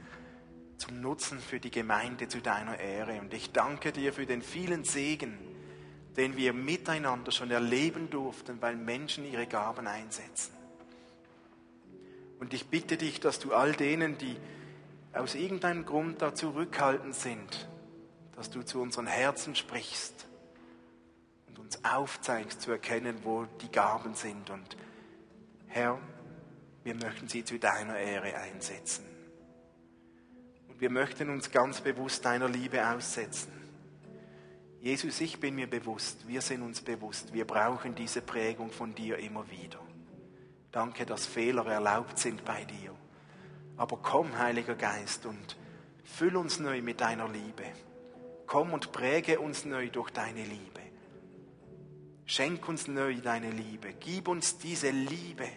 zum 0.77 1.01
Nutzen 1.01 1.39
für 1.39 1.59
die 1.59 1.71
Gemeinde 1.71 2.27
zu 2.27 2.41
deiner 2.41 2.79
Ehre. 2.79 3.19
Und 3.19 3.33
ich 3.33 3.51
danke 3.51 3.91
dir 3.91 4.13
für 4.13 4.25
den 4.25 4.41
vielen 4.41 4.83
Segen, 4.83 5.37
den 6.17 6.35
wir 6.37 6.53
miteinander 6.53 7.31
schon 7.31 7.51
erleben 7.51 8.09
durften, 8.09 8.61
weil 8.61 8.75
Menschen 8.75 9.25
ihre 9.25 9.47
Gaben 9.47 9.87
einsetzen. 9.87 10.60
Und 12.41 12.55
ich 12.55 12.65
bitte 12.65 12.97
dich, 12.97 13.19
dass 13.19 13.37
du 13.37 13.53
all 13.53 13.71
denen, 13.73 14.17
die 14.17 14.35
aus 15.13 15.35
irgendeinem 15.35 15.85
Grund 15.85 16.23
da 16.23 16.33
zurückhaltend 16.33 17.13
sind, 17.13 17.69
dass 18.35 18.49
du 18.49 18.63
zu 18.63 18.81
unseren 18.81 19.05
Herzen 19.05 19.55
sprichst 19.55 20.25
und 21.47 21.59
uns 21.59 21.85
aufzeigst 21.85 22.59
zu 22.63 22.71
erkennen, 22.71 23.17
wo 23.21 23.45
die 23.61 23.71
Gaben 23.71 24.15
sind. 24.15 24.49
Und 24.49 24.75
Herr, 25.67 25.99
wir 26.83 26.95
möchten 26.95 27.27
sie 27.27 27.45
zu 27.45 27.59
deiner 27.59 27.97
Ehre 27.97 28.35
einsetzen. 28.35 29.05
Und 30.67 30.81
wir 30.81 30.89
möchten 30.89 31.29
uns 31.29 31.51
ganz 31.51 31.79
bewusst 31.81 32.25
deiner 32.25 32.49
Liebe 32.49 32.89
aussetzen. 32.89 33.51
Jesus, 34.79 35.21
ich 35.21 35.39
bin 35.39 35.53
mir 35.53 35.69
bewusst, 35.69 36.27
wir 36.27 36.41
sind 36.41 36.63
uns 36.63 36.81
bewusst, 36.81 37.33
wir 37.33 37.45
brauchen 37.45 37.93
diese 37.93 38.23
Prägung 38.23 38.71
von 38.71 38.95
dir 38.95 39.19
immer 39.19 39.47
wieder. 39.51 39.79
Danke, 40.71 41.05
dass 41.05 41.25
Fehler 41.25 41.65
erlaubt 41.65 42.17
sind 42.17 42.45
bei 42.45 42.63
dir. 42.63 42.95
Aber 43.77 43.97
komm, 43.97 44.37
Heiliger 44.37 44.75
Geist, 44.75 45.25
und 45.25 45.57
füll 46.03 46.35
uns 46.35 46.59
neu 46.59 46.81
mit 46.81 47.01
deiner 47.01 47.27
Liebe. 47.27 47.63
Komm 48.45 48.73
und 48.73 48.91
präge 48.91 49.39
uns 49.39 49.65
neu 49.65 49.89
durch 49.89 50.11
deine 50.11 50.43
Liebe. 50.43 50.81
Schenk 52.25 52.67
uns 52.69 52.87
neu 52.87 53.15
deine 53.21 53.51
Liebe. 53.51 53.93
Gib 53.99 54.27
uns 54.27 54.57
diese 54.57 54.89
Liebe, 54.89 55.47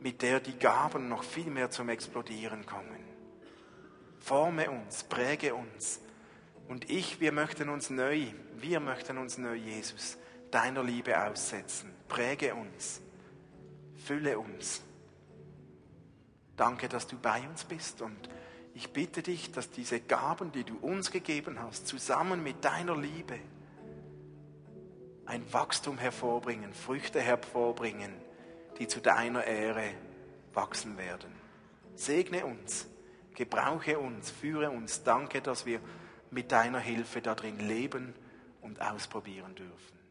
mit 0.00 0.22
der 0.22 0.38
die 0.38 0.58
Gaben 0.58 1.08
noch 1.08 1.24
viel 1.24 1.46
mehr 1.46 1.70
zum 1.70 1.88
Explodieren 1.88 2.66
kommen. 2.66 3.04
Forme 4.20 4.70
uns, 4.70 5.04
präge 5.04 5.54
uns 5.54 6.00
und 6.68 6.90
ich, 6.90 7.20
wir 7.20 7.32
möchten 7.32 7.68
uns 7.68 7.90
neu, 7.90 8.26
wir 8.56 8.80
möchten 8.80 9.18
uns 9.18 9.38
neu, 9.38 9.54
Jesus, 9.54 10.16
deiner 10.50 10.82
Liebe 10.82 11.22
aussetzen. 11.22 11.92
Präge 12.08 12.54
uns, 12.54 13.02
fülle 14.04 14.38
uns. 14.38 14.82
Danke, 16.56 16.88
dass 16.88 17.06
du 17.06 17.18
bei 17.18 17.40
uns 17.48 17.64
bist 17.64 18.02
und 18.02 18.28
ich 18.74 18.92
bitte 18.92 19.22
dich, 19.22 19.52
dass 19.52 19.70
diese 19.70 20.00
Gaben, 20.00 20.52
die 20.52 20.64
du 20.64 20.76
uns 20.78 21.10
gegeben 21.10 21.60
hast, 21.60 21.86
zusammen 21.86 22.42
mit 22.42 22.64
deiner 22.64 22.96
Liebe 22.96 23.38
ein 25.26 25.52
Wachstum 25.52 25.98
hervorbringen, 25.98 26.74
Früchte 26.74 27.20
hervorbringen, 27.20 28.12
die 28.78 28.88
zu 28.88 29.00
deiner 29.00 29.44
Ehre 29.44 29.90
wachsen 30.52 30.98
werden. 30.98 31.32
Segne 31.94 32.44
uns, 32.44 32.86
gebrauche 33.34 33.98
uns, 33.98 34.30
führe 34.30 34.70
uns. 34.70 35.02
Danke, 35.02 35.40
dass 35.40 35.66
wir 35.66 35.80
mit 36.30 36.52
deiner 36.52 36.80
Hilfe 36.80 37.22
darin 37.22 37.58
leben 37.60 38.14
und 38.60 38.80
ausprobieren 38.80 39.54
dürfen. 39.54 40.03